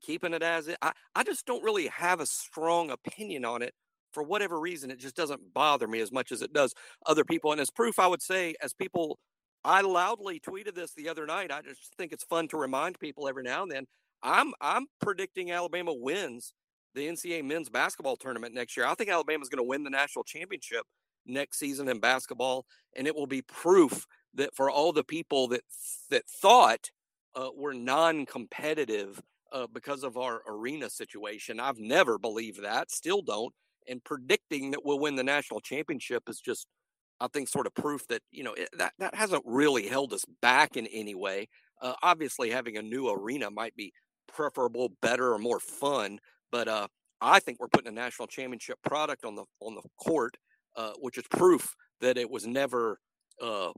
keeping 0.01 0.33
it 0.33 0.41
as 0.41 0.67
it. 0.67 0.77
I, 0.81 0.91
I 1.15 1.23
just 1.23 1.45
don't 1.45 1.63
really 1.63 1.87
have 1.87 2.19
a 2.19 2.25
strong 2.25 2.89
opinion 2.89 3.45
on 3.45 3.61
it 3.61 3.73
for 4.17 4.23
whatever 4.23 4.59
reason, 4.59 4.89
it 4.89 4.97
just 4.97 5.15
doesn't 5.15 5.53
bother 5.53 5.87
me 5.87 5.99
as 5.99 6.11
much 6.11 6.31
as 6.31 6.41
it 6.41 6.51
does 6.51 6.73
other 7.05 7.23
people. 7.23 7.51
And 7.51 7.61
as 7.61 7.69
proof, 7.69 7.99
I 7.99 8.07
would 8.07 8.23
say, 8.23 8.55
as 8.63 8.73
people, 8.73 9.19
I 9.63 9.81
loudly 9.81 10.39
tweeted 10.39 10.73
this 10.73 10.91
the 10.95 11.07
other 11.07 11.27
night. 11.27 11.51
I 11.51 11.61
just 11.61 11.93
think 11.99 12.11
it's 12.11 12.23
fun 12.23 12.47
to 12.47 12.57
remind 12.57 12.99
people 12.99 13.27
every 13.27 13.43
now 13.43 13.61
and 13.61 13.71
then. 13.71 13.85
I'm 14.23 14.53
I'm 14.59 14.87
predicting 14.99 15.51
Alabama 15.51 15.93
wins 15.93 16.51
the 16.95 17.07
NCAA 17.07 17.45
men's 17.45 17.69
basketball 17.69 18.15
tournament 18.15 18.55
next 18.55 18.75
year. 18.75 18.87
I 18.87 18.95
think 18.95 19.11
Alabama's 19.11 19.49
going 19.49 19.63
to 19.63 19.69
win 19.69 19.83
the 19.83 19.91
national 19.91 20.23
championship 20.23 20.81
next 21.27 21.59
season 21.59 21.87
in 21.87 21.99
basketball, 21.99 22.65
and 22.95 23.05
it 23.05 23.15
will 23.15 23.27
be 23.27 23.43
proof 23.43 24.07
that 24.33 24.55
for 24.55 24.71
all 24.71 24.93
the 24.93 25.03
people 25.03 25.47
that 25.49 25.61
that 26.09 26.23
thought 26.27 26.89
uh, 27.35 27.49
we're 27.55 27.73
non-competitive 27.73 29.21
uh, 29.53 29.67
because 29.71 30.03
of 30.03 30.17
our 30.17 30.41
arena 30.47 30.89
situation, 30.89 31.59
I've 31.59 31.77
never 31.77 32.17
believed 32.17 32.63
that. 32.63 32.89
Still 32.89 33.21
don't 33.21 33.53
and 33.87 34.03
predicting 34.03 34.71
that 34.71 34.85
we'll 34.85 34.99
win 34.99 35.15
the 35.15 35.23
national 35.23 35.61
championship 35.61 36.23
is 36.27 36.39
just 36.39 36.67
I 37.19 37.27
think 37.27 37.49
sort 37.49 37.67
of 37.67 37.73
proof 37.73 38.07
that 38.07 38.21
you 38.31 38.43
know 38.43 38.53
it, 38.53 38.69
that 38.77 38.93
that 38.99 39.15
hasn't 39.15 39.43
really 39.45 39.87
held 39.87 40.13
us 40.13 40.23
back 40.41 40.77
in 40.77 40.87
any 40.87 41.15
way. 41.15 41.49
Uh, 41.81 41.93
obviously, 42.01 42.49
having 42.49 42.77
a 42.77 42.81
new 42.81 43.09
arena 43.09 43.49
might 43.51 43.75
be 43.75 43.93
preferable, 44.27 44.91
better, 45.01 45.33
or 45.33 45.39
more 45.39 45.59
fun, 45.59 46.19
but 46.51 46.67
uh, 46.67 46.87
I 47.21 47.39
think 47.39 47.59
we're 47.59 47.67
putting 47.67 47.87
a 47.87 47.95
national 47.95 48.27
championship 48.27 48.79
product 48.83 49.25
on 49.25 49.35
the 49.35 49.45
on 49.61 49.75
the 49.75 49.81
court, 49.99 50.37
uh, 50.75 50.93
which 50.99 51.17
is 51.17 51.25
proof 51.29 51.75
that 52.01 52.17
it 52.17 52.29
was 52.29 52.45
never 52.45 52.99
uh, 53.41 53.71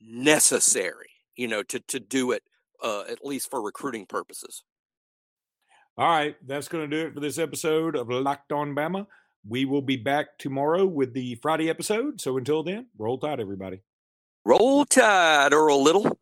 necessary, 0.00 1.10
you 1.36 1.48
know, 1.48 1.62
to 1.64 1.80
to 1.88 2.00
do 2.00 2.32
it 2.32 2.42
uh, 2.82 3.04
at 3.08 3.24
least 3.24 3.50
for 3.50 3.62
recruiting 3.62 4.06
purposes. 4.06 4.64
All 5.98 6.08
right, 6.08 6.36
that's 6.46 6.68
going 6.68 6.88
to 6.88 6.96
do 6.96 7.06
it 7.06 7.14
for 7.14 7.20
this 7.20 7.38
episode 7.38 7.96
of 7.96 8.08
Locked 8.08 8.52
On 8.52 8.74
Bama. 8.74 9.06
We 9.46 9.64
will 9.64 9.82
be 9.82 9.96
back 9.96 10.38
tomorrow 10.38 10.86
with 10.86 11.14
the 11.14 11.34
Friday 11.36 11.68
episode. 11.68 12.20
So 12.20 12.36
until 12.36 12.62
then, 12.62 12.86
roll 12.96 13.18
tide, 13.18 13.40
everybody. 13.40 13.80
Roll 14.44 14.84
tide, 14.84 15.52
a 15.52 15.74
little. 15.82 16.18